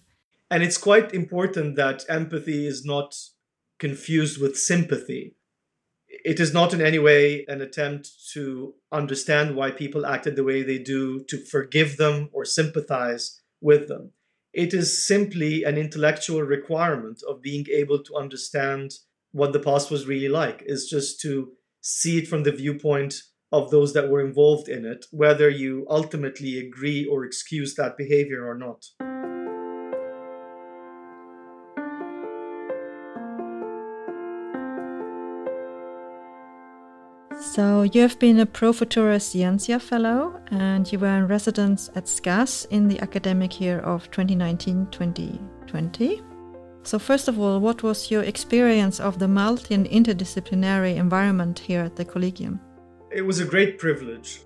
And 0.49 0.63
it's 0.63 0.77
quite 0.77 1.13
important 1.13 1.75
that 1.77 2.05
empathy 2.09 2.67
is 2.67 2.85
not 2.85 3.15
confused 3.79 4.39
with 4.39 4.57
sympathy. 4.57 5.35
It 6.07 6.39
is 6.39 6.53
not 6.53 6.73
in 6.73 6.81
any 6.81 6.99
way 6.99 7.45
an 7.47 7.61
attempt 7.61 8.09
to 8.33 8.75
understand 8.91 9.55
why 9.55 9.71
people 9.71 10.05
acted 10.05 10.35
the 10.35 10.43
way 10.43 10.61
they 10.61 10.77
do, 10.77 11.23
to 11.29 11.37
forgive 11.37 11.97
them 11.97 12.29
or 12.33 12.45
sympathize 12.45 13.41
with 13.61 13.87
them. 13.87 14.11
It 14.53 14.73
is 14.73 15.07
simply 15.07 15.63
an 15.63 15.77
intellectual 15.77 16.41
requirement 16.41 17.21
of 17.27 17.41
being 17.41 17.65
able 17.73 18.03
to 18.03 18.15
understand 18.15 18.91
what 19.31 19.53
the 19.53 19.59
past 19.59 19.89
was 19.89 20.05
really 20.05 20.27
like, 20.27 20.61
is 20.65 20.89
just 20.89 21.21
to 21.21 21.53
see 21.79 22.17
it 22.17 22.27
from 22.27 22.43
the 22.43 22.51
viewpoint 22.51 23.23
of 23.51 23.69
those 23.69 23.93
that 23.93 24.09
were 24.09 24.25
involved 24.25 24.69
in 24.69 24.85
it, 24.85 25.05
whether 25.11 25.49
you 25.49 25.85
ultimately 25.89 26.57
agree 26.57 27.05
or 27.05 27.25
excuse 27.25 27.75
that 27.75 27.97
behavior 27.97 28.47
or 28.47 28.57
not. 28.57 28.85
So, 37.41 37.81
you 37.81 38.01
have 38.01 38.19
been 38.19 38.39
a 38.39 38.45
Pro 38.45 38.71
Futura 38.71 39.19
Scientia 39.19 39.79
Fellow 39.79 40.39
and 40.51 40.89
you 40.89 40.99
were 40.99 41.17
in 41.17 41.27
residence 41.27 41.89
at 41.95 42.07
SCAS 42.07 42.65
in 42.69 42.87
the 42.87 42.99
academic 43.01 43.59
year 43.59 43.79
of 43.79 44.09
2019 44.11 44.87
2020. 44.91 46.21
So, 46.83 46.99
first 46.99 47.27
of 47.27 47.39
all, 47.39 47.59
what 47.59 47.83
was 47.83 48.09
your 48.09 48.23
experience 48.23 48.99
of 48.99 49.19
the 49.19 49.27
multi 49.27 49.73
and 49.73 49.87
interdisciplinary 49.87 50.95
environment 50.95 51.59
here 51.59 51.81
at 51.81 51.95
the 51.95 52.05
Collegium? 52.05 52.59
It 53.13 53.25
was 53.25 53.41
a 53.41 53.45
great 53.45 53.77
privilege. 53.77 54.39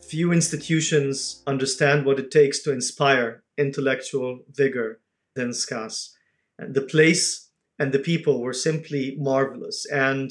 few 0.00 0.32
institutions 0.32 1.42
understand 1.46 2.06
what 2.06 2.18
it 2.18 2.30
takes 2.30 2.60
to 2.62 2.72
inspire 2.72 3.42
intellectual 3.58 4.40
vigor 4.52 5.00
than 5.34 5.52
SCAS. 5.52 6.14
And 6.58 6.74
the 6.74 6.80
place 6.80 7.50
and 7.78 7.92
the 7.92 7.98
people 7.98 8.40
were 8.40 8.54
simply 8.54 9.16
marvelous. 9.18 9.84
And 9.92 10.30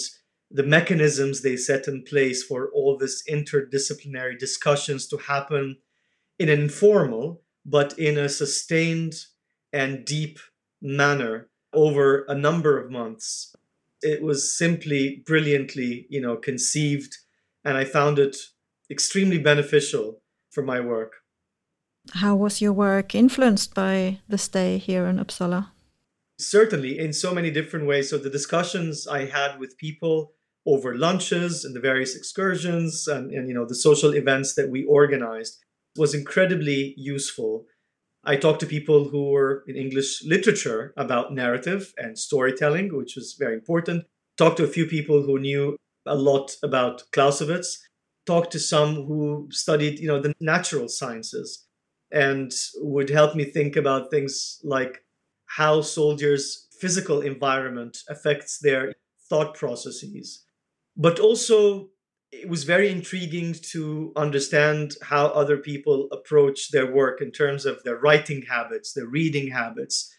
the 0.50 0.64
mechanisms 0.64 1.42
they 1.42 1.58
set 1.58 1.88
in 1.88 2.04
place 2.04 2.42
for 2.42 2.72
all 2.74 2.98
this 2.98 3.22
interdisciplinary 3.30 4.40
discussions 4.40 5.08
to 5.10 5.18
happen 5.18 5.78
in 6.40 6.50
an 6.50 6.62
informal 6.62 7.44
but 7.66 7.98
in 8.00 8.18
a 8.18 8.30
sustained 8.30 9.16
and 9.74 10.06
deep 10.06 10.40
manner 10.82 11.50
over 11.74 12.26
a 12.28 12.36
number 12.36 12.80
of 12.80 12.92
months 12.92 13.56
it 14.02 14.22
was 14.22 14.56
simply 14.56 15.24
brilliantly 15.26 16.06
you 16.10 16.22
know 16.22 16.36
conceived 16.36 17.18
and 17.66 17.78
i 17.78 17.84
found 17.84 18.20
it 18.20 18.38
extremely 18.90 19.40
beneficial 19.40 20.22
for 20.52 20.64
my 20.64 20.80
work. 20.80 21.18
How 22.14 22.36
was 22.36 22.62
your 22.62 22.74
work 22.74 23.16
influenced 23.16 23.74
by 23.74 24.20
the 24.30 24.38
stay 24.38 24.78
here 24.78 25.06
in 25.08 25.18
uppsala? 25.18 25.72
Certainly 26.40 27.00
in 27.00 27.14
so 27.14 27.34
many 27.34 27.50
different 27.50 27.88
ways. 27.88 28.10
So 28.10 28.18
the 28.18 28.30
discussions 28.30 29.08
i 29.08 29.26
had 29.26 29.60
with 29.60 29.78
people 29.78 30.34
over 30.66 30.96
lunches 30.96 31.66
and 31.66 31.76
the 31.76 31.80
various 31.80 32.16
excursions 32.16 33.08
and, 33.08 33.32
and 33.32 33.48
you 33.48 33.54
know 33.54 33.66
the 33.66 33.76
social 33.90 34.16
events 34.16 34.56
that 34.56 34.70
we 34.70 34.84
organized 34.86 35.58
was 35.98 36.14
incredibly 36.14 36.94
useful. 36.98 37.66
I 38.24 38.36
talked 38.36 38.60
to 38.62 38.66
people 38.66 39.10
who 39.10 39.30
were 39.32 39.64
in 39.68 39.76
english 39.76 40.24
literature 40.26 40.94
about 40.98 41.34
narrative 41.34 41.94
and 41.98 42.18
storytelling 42.18 42.96
which 42.96 43.16
was 43.16 43.36
very 43.40 43.56
important. 43.56 44.06
Talked 44.38 44.58
to 44.58 44.66
a 44.66 44.76
few 44.78 44.86
people 44.86 45.24
who 45.24 45.40
knew 45.40 45.78
a 46.06 46.16
lot 46.16 46.56
about 46.64 47.04
clausewitz 47.12 47.80
talked 48.26 48.52
to 48.52 48.60
some 48.60 49.06
who 49.06 49.48
studied 49.52 50.00
you 50.00 50.08
know 50.08 50.20
the 50.20 50.34
natural 50.40 50.88
sciences 50.88 51.66
and 52.12 52.52
would 52.78 53.10
help 53.10 53.36
me 53.36 53.46
think 53.46 53.76
about 53.76 54.12
things 54.12 54.60
like 54.64 55.04
how 55.46 55.82
soldiers 55.82 56.68
physical 56.80 57.22
environment 57.22 57.98
affects 58.10 58.60
their 58.60 58.94
thought 59.30 59.56
processes 59.56 60.46
but 60.98 61.20
also 61.20 61.90
it 62.42 62.50
was 62.50 62.64
very 62.64 62.90
intriguing 62.90 63.54
to 63.54 64.12
understand 64.16 64.96
how 65.02 65.28
other 65.28 65.58
people 65.58 66.10
approach 66.12 66.72
their 66.72 66.92
work 66.92 67.22
in 67.22 67.32
terms 67.32 67.66
of 67.66 67.84
their 67.84 67.98
writing 67.98 68.42
habits, 68.44 68.94
their 68.94 69.08
reading 69.08 69.52
habits. 69.52 70.14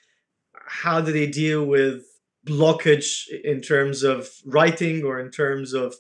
How 0.67 1.01
do 1.01 1.13
they 1.13 1.27
deal 1.27 1.65
with 1.65 2.05
blockage 2.47 3.25
in 3.45 3.61
terms 3.61 4.03
of 4.03 4.29
writing 4.45 5.05
or 5.05 5.21
in 5.21 5.31
terms 5.31 5.73
of 5.75 5.95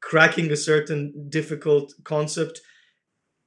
cracking 0.00 0.50
a 0.52 0.56
certain 0.56 1.28
difficult 1.28 1.94
concept? 2.04 2.60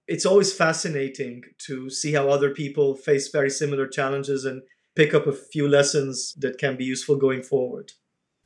It's 0.07 0.25
always 0.25 0.51
fascinating 0.51 1.43
to 1.67 1.89
see 1.89 2.13
how 2.13 2.29
other 2.29 2.49
people 2.49 2.95
face 2.95 3.29
very 3.29 3.49
similar 3.49 3.87
challenges 3.87 4.43
and 4.43 4.63
pick 4.95 5.13
up 5.13 5.27
a 5.27 5.33
few 5.33 5.67
lessons 5.67 6.33
that 6.39 6.57
can 6.57 6.75
be 6.75 6.83
useful 6.83 7.15
going 7.15 7.43
forward. 7.43 7.91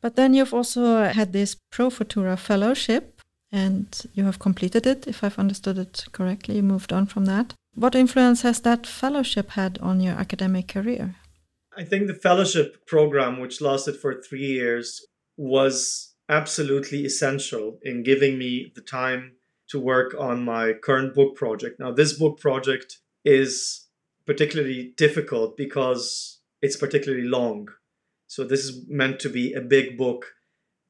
But 0.02 0.18
then 0.18 0.34
you've 0.34 0.54
also 0.54 1.06
had 1.06 1.32
this 1.32 1.56
Pro 1.72 1.90
Futura 1.90 2.38
fellowship 2.38 3.22
and 3.54 3.88
you 4.14 4.26
have 4.26 4.40
completed 4.40 4.86
it, 4.86 5.08
if 5.08 5.24
I've 5.24 5.40
understood 5.40 5.78
it 5.78 6.06
correctly. 6.12 6.58
You 6.58 6.64
moved 6.64 6.92
on 6.92 7.06
from 7.06 7.26
that. 7.26 7.54
What 7.76 7.96
influence 7.96 8.42
has 8.42 8.60
that 8.62 8.86
fellowship 8.86 9.52
had 9.52 9.80
on 9.80 10.02
your 10.02 10.16
academic 10.16 10.68
career? 10.68 11.16
I 11.76 11.84
think 11.84 12.08
the 12.08 12.14
fellowship 12.14 12.86
program, 12.86 13.40
which 13.40 13.62
lasted 13.62 13.98
for 13.98 14.22
three 14.22 14.46
years, 14.46 15.06
was 15.38 16.14
absolutely 16.30 17.06
essential 17.06 17.80
in 17.82 18.04
giving 18.04 18.38
me 18.38 18.72
the 18.76 18.82
time 18.82 19.34
to 19.70 19.80
work 19.80 20.16
on 20.20 20.46
my 20.46 20.74
current 20.74 21.14
book 21.14 21.36
project. 21.36 21.80
Now, 21.80 21.92
this 21.92 22.14
book 22.14 22.40
project 22.40 23.00
is 23.26 23.88
particularly 24.26 24.94
difficult 24.98 25.58
because 25.58 26.42
it's 26.62 26.78
particularly 26.78 27.28
long. 27.28 27.70
So 28.28 28.44
this 28.44 28.66
is 28.66 28.86
meant 28.88 29.20
to 29.22 29.30
be 29.30 29.54
a 29.54 29.62
big 29.62 29.98
book. 29.98 30.34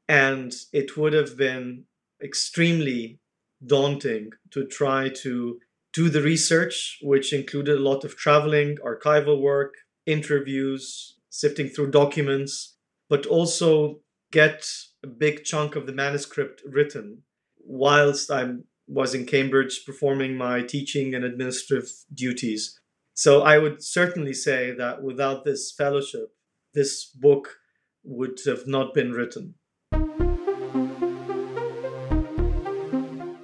And 0.08 0.54
it 0.72 0.98
would 0.98 1.14
have 1.14 1.38
been 1.38 1.86
extremely 2.22 3.20
daunting 3.66 4.32
to 4.52 4.66
try 4.66 5.10
to 5.10 5.60
do 5.94 6.10
the 6.10 6.22
research, 6.22 7.00
which 7.02 7.32
included 7.32 7.78
a 7.78 7.82
lot 7.82 8.04
of 8.04 8.18
traveling, 8.18 8.78
archival 8.86 9.40
work, 9.42 9.74
interviews, 10.06 11.20
sifting 11.30 11.68
through 11.68 11.92
documents, 11.92 12.78
but 13.10 13.26
also 13.26 14.02
get 14.32 14.68
a 15.04 15.08
big 15.08 15.44
chunk 15.44 15.76
of 15.76 15.86
the 15.86 15.94
manuscript 15.94 16.62
written 16.66 17.24
whilst 17.66 18.32
I 18.32 18.56
was 18.88 19.14
in 19.14 19.26
Cambridge 19.26 19.84
performing 19.86 20.36
my 20.36 20.62
teaching 20.62 21.14
and 21.14 21.24
administrative 21.24 21.90
duties. 22.14 22.80
So 23.14 23.44
I 23.44 23.58
would 23.60 23.84
certainly 23.84 24.34
say 24.34 24.72
that 24.72 25.04
without 25.04 25.46
this 25.46 25.74
fellowship, 25.78 26.30
this 26.74 27.06
book 27.06 27.58
would 28.04 28.40
have 28.46 28.68
not 28.68 28.94
been 28.94 29.12
written. 29.12 29.56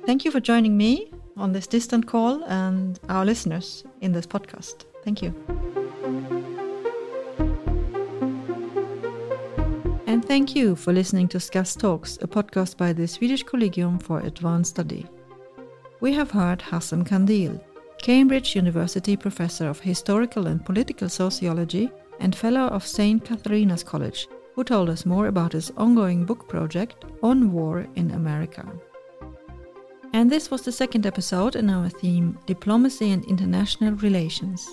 Thank 0.05 0.25
you 0.25 0.31
for 0.31 0.39
joining 0.39 0.75
me 0.75 1.11
on 1.37 1.53
this 1.53 1.67
distant 1.67 2.07
call 2.07 2.43
and 2.45 2.99
our 3.09 3.23
listeners 3.23 3.83
in 4.01 4.11
this 4.11 4.25
podcast. 4.25 4.85
Thank 5.03 5.21
you. 5.21 5.78
Thank 10.29 10.55
you 10.55 10.75
for 10.75 10.93
listening 10.93 11.27
to 11.29 11.39
SCAS 11.39 11.75
Talks, 11.75 12.17
a 12.21 12.27
podcast 12.27 12.77
by 12.77 12.93
the 12.93 13.07
Swedish 13.07 13.41
Collegium 13.41 13.97
for 13.97 14.19
Advanced 14.19 14.69
Study. 14.69 15.07
We 16.01 16.13
have 16.13 16.29
heard 16.29 16.59
Hazem 16.59 17.03
Kandil, 17.03 17.59
Cambridge 17.99 18.55
University 18.55 19.17
Professor 19.17 19.67
of 19.67 19.79
Historical 19.79 20.45
and 20.45 20.63
Political 20.63 21.09
Sociology 21.09 21.89
and 22.19 22.35
Fellow 22.35 22.67
of 22.67 22.85
St. 22.85 23.25
Catharine's 23.25 23.83
College, 23.83 24.27
who 24.53 24.63
told 24.63 24.91
us 24.91 25.03
more 25.03 25.25
about 25.25 25.53
his 25.53 25.71
ongoing 25.77 26.25
book 26.25 26.47
project 26.47 27.05
on 27.23 27.51
war 27.51 27.87
in 27.95 28.11
America. 28.11 28.71
And 30.13 30.29
this 30.29 30.51
was 30.51 30.61
the 30.61 30.71
second 30.71 31.07
episode 31.07 31.55
in 31.55 31.71
our 31.71 31.89
theme 31.89 32.37
Diplomacy 32.45 33.09
and 33.09 33.25
International 33.25 33.95
Relations. 33.95 34.69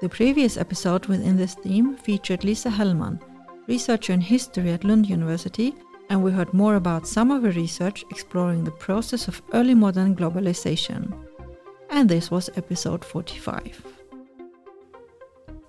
The 0.00 0.08
previous 0.08 0.56
episode 0.56 1.06
within 1.06 1.36
this 1.36 1.54
theme 1.54 1.96
featured 1.96 2.42
Lisa 2.42 2.70
Hellman, 2.70 3.20
researcher 3.66 4.12
in 4.12 4.20
history 4.20 4.70
at 4.70 4.84
Lund 4.84 5.08
University, 5.08 5.74
and 6.10 6.22
we 6.22 6.32
heard 6.32 6.52
more 6.52 6.76
about 6.76 7.06
some 7.06 7.30
of 7.30 7.42
her 7.42 7.50
research 7.50 8.04
exploring 8.10 8.64
the 8.64 8.70
process 8.70 9.28
of 9.28 9.42
early 9.52 9.74
modern 9.74 10.14
globalization. 10.14 11.12
And 11.90 12.08
this 12.08 12.30
was 12.30 12.50
episode 12.56 13.04
45. 13.04 13.84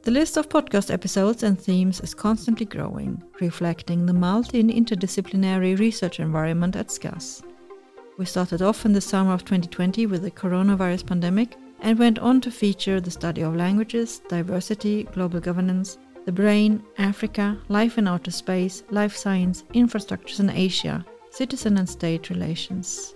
The 0.03 0.12
list 0.12 0.38
of 0.38 0.49
podcast 0.49 0.93
episodes 0.93 1.41
and 1.41 1.60
themes 1.60 1.99
is 2.01 2.13
constantly 2.13 2.65
growing, 2.65 3.23
reflecting 3.41 4.05
the 4.05 4.13
multi 4.13 4.60
and 4.60 4.69
interdisciplinary 4.69 5.79
research 5.79 6.19
environment 6.19 6.75
at 6.75 6.91
SCAS. 6.91 7.41
We 8.17 8.25
started 8.25 8.62
off 8.62 8.86
in 8.86 8.93
the 8.93 9.01
summer 9.01 9.34
of 9.34 9.45
2020 9.45 10.05
with 10.05 10.21
the 10.21 10.31
coronavirus 10.31 11.08
pandemic 11.08 11.55
and 11.81 11.97
went 11.97 12.19
on 12.19 12.39
to 12.41 12.51
feature 12.51 13.01
the 13.01 13.12
study 13.12 13.41
of 13.41 13.55
languages, 13.55 14.21
diversity, 14.29 15.03
global 15.03 15.39
governance, 15.39 15.97
the 16.26 16.32
brain, 16.32 16.84
Africa, 16.98 17.58
life 17.70 17.98
in 17.98 18.08
outer 18.08 18.32
space, 18.32 18.84
life 18.90 19.16
science, 19.16 19.64
infrastructures 19.74 20.40
in 20.40 20.50
Asia, 20.50 21.06
citizen 21.30 21.78
and 21.78 21.88
state 21.88 22.30
relations. 22.30 23.14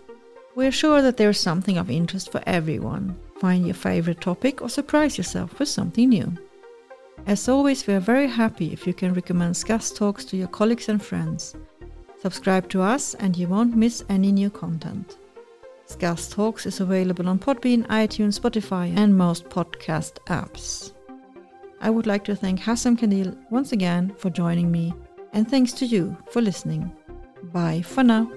We 0.55 0.67
are 0.67 0.71
sure 0.71 1.01
that 1.01 1.17
there 1.17 1.29
is 1.29 1.39
something 1.39 1.77
of 1.77 1.89
interest 1.89 2.31
for 2.31 2.43
everyone. 2.45 3.17
Find 3.39 3.65
your 3.65 3.75
favorite 3.75 4.21
topic 4.21 4.61
or 4.61 4.69
surprise 4.69 5.17
yourself 5.17 5.57
with 5.57 5.69
something 5.69 6.09
new. 6.09 6.33
As 7.25 7.49
always, 7.49 7.87
we 7.87 7.93
are 7.93 7.99
very 7.99 8.27
happy 8.27 8.71
if 8.71 8.85
you 8.85 8.93
can 8.93 9.13
recommend 9.13 9.55
SCAS 9.55 9.91
Talks 9.91 10.23
to 10.25 10.37
your 10.37 10.47
colleagues 10.47 10.89
and 10.89 11.01
friends. 11.01 11.55
Subscribe 12.21 12.69
to 12.69 12.81
us 12.81 13.13
and 13.15 13.37
you 13.37 13.47
won't 13.47 13.75
miss 13.75 14.03
any 14.09 14.31
new 14.31 14.49
content. 14.49 15.17
SCAS 15.87 16.29
Talks 16.29 16.65
is 16.65 16.79
available 16.79 17.27
on 17.27 17.39
Podbean, 17.39 17.87
iTunes, 17.87 18.39
Spotify, 18.39 18.95
and 18.95 19.17
most 19.17 19.45
podcast 19.45 20.19
apps. 20.27 20.91
I 21.81 21.89
would 21.89 22.05
like 22.05 22.23
to 22.25 22.35
thank 22.35 22.59
Hazem 22.59 22.97
Kandil 22.97 23.35
once 23.49 23.71
again 23.71 24.13
for 24.17 24.29
joining 24.29 24.71
me, 24.71 24.93
and 25.33 25.49
thanks 25.49 25.71
to 25.73 25.85
you 25.85 26.17
for 26.29 26.41
listening. 26.41 26.91
Bye 27.53 27.81
for 27.81 28.03
now. 28.03 28.29